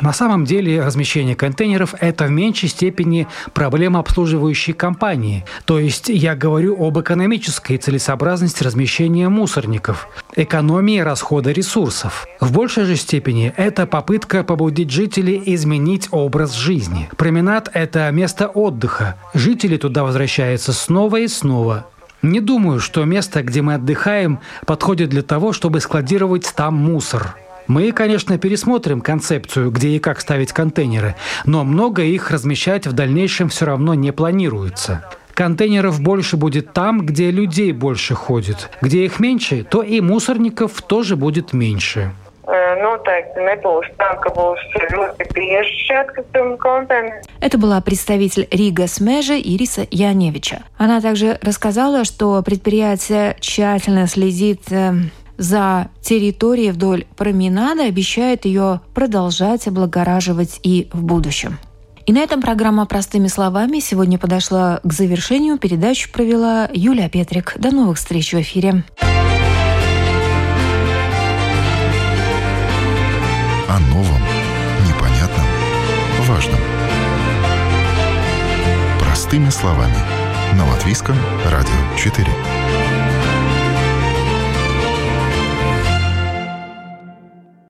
На 0.00 0.12
самом 0.12 0.44
деле 0.44 0.82
размещение 0.82 1.34
контейнеров– 1.34 1.94
это 2.00 2.24
в 2.24 2.30
меньшей 2.30 2.68
степени 2.68 3.26
проблема 3.52 4.00
обслуживающей 4.00 4.72
компании. 4.72 5.44
То 5.64 5.78
есть 5.78 6.08
я 6.08 6.34
говорю 6.34 6.76
об 6.82 6.98
экономической 6.98 7.76
целесообразности 7.76 8.62
размещения 8.62 9.28
мусорников, 9.28 10.08
экономии 10.36 10.98
расхода 10.98 11.52
ресурсов. 11.52 12.26
В 12.40 12.52
большей 12.52 12.84
же 12.84 12.96
степени 12.96 13.52
это 13.56 13.86
попытка 13.86 14.44
побудить 14.44 14.90
жителей 14.90 15.42
изменить 15.46 16.08
образ 16.10 16.54
жизни. 16.54 17.08
Променад– 17.16 17.70
это 17.74 18.10
место 18.10 18.48
отдыха. 18.48 19.16
Жители 19.34 19.76
туда 19.76 20.04
возвращаются 20.04 20.72
снова 20.72 21.16
и 21.20 21.28
снова. 21.28 21.86
Не 22.22 22.40
думаю, 22.40 22.80
что 22.80 23.04
место, 23.04 23.42
где 23.42 23.62
мы 23.62 23.74
отдыхаем, 23.74 24.40
подходит 24.66 25.08
для 25.08 25.22
того, 25.22 25.52
чтобы 25.52 25.80
складировать 25.80 26.52
там 26.54 26.74
мусор. 26.74 27.34
Мы, 27.66 27.92
конечно, 27.92 28.38
пересмотрим 28.38 29.00
концепцию, 29.00 29.70
где 29.70 29.88
и 29.90 29.98
как 29.98 30.20
ставить 30.20 30.52
контейнеры, 30.52 31.14
но 31.44 31.64
много 31.64 32.02
их 32.02 32.30
размещать 32.30 32.86
в 32.86 32.92
дальнейшем 32.92 33.48
все 33.48 33.66
равно 33.66 33.94
не 33.94 34.12
планируется. 34.12 35.04
Контейнеров 35.34 36.00
больше 36.00 36.36
будет 36.36 36.72
там, 36.72 37.06
где 37.06 37.30
людей 37.30 37.72
больше 37.72 38.14
ходит. 38.14 38.68
Где 38.82 39.04
их 39.04 39.20
меньше, 39.20 39.64
то 39.64 39.82
и 39.82 40.00
мусорников 40.00 40.82
тоже 40.82 41.16
будет 41.16 41.52
меньше. 41.52 42.10
Это 47.40 47.58
была 47.58 47.80
представитель 47.80 48.48
Рига 48.50 48.86
Смежа 48.86 49.38
Ириса 49.38 49.86
Яневича. 49.90 50.64
Она 50.76 51.00
также 51.00 51.38
рассказала, 51.42 52.04
что 52.04 52.42
предприятие 52.42 53.36
тщательно 53.40 54.06
следит 54.08 54.62
э, 54.72 54.94
за 55.40 55.88
территорией 56.02 56.70
вдоль 56.70 57.06
променада 57.16 57.84
обещает 57.84 58.44
ее 58.44 58.82
продолжать 58.94 59.66
облагораживать 59.66 60.60
и 60.62 60.90
в 60.92 61.02
будущем. 61.02 61.58
И 62.04 62.12
на 62.12 62.18
этом 62.18 62.42
программа 62.42 62.84
«Простыми 62.84 63.28
словами» 63.28 63.78
сегодня 63.78 64.18
подошла 64.18 64.80
к 64.84 64.92
завершению. 64.92 65.58
Передачу 65.58 66.12
провела 66.12 66.68
Юлия 66.74 67.08
Петрик. 67.08 67.54
До 67.56 67.70
новых 67.70 67.96
встреч 67.96 68.34
в 68.34 68.40
эфире. 68.42 68.84
О 73.68 73.78
новом, 73.88 74.20
непонятном, 74.86 75.46
важном. 76.26 76.60
Простыми 78.98 79.48
словами. 79.48 79.96
На 80.54 80.68
Латвийском 80.68 81.16
радио 81.46 81.96
4. 81.96 82.26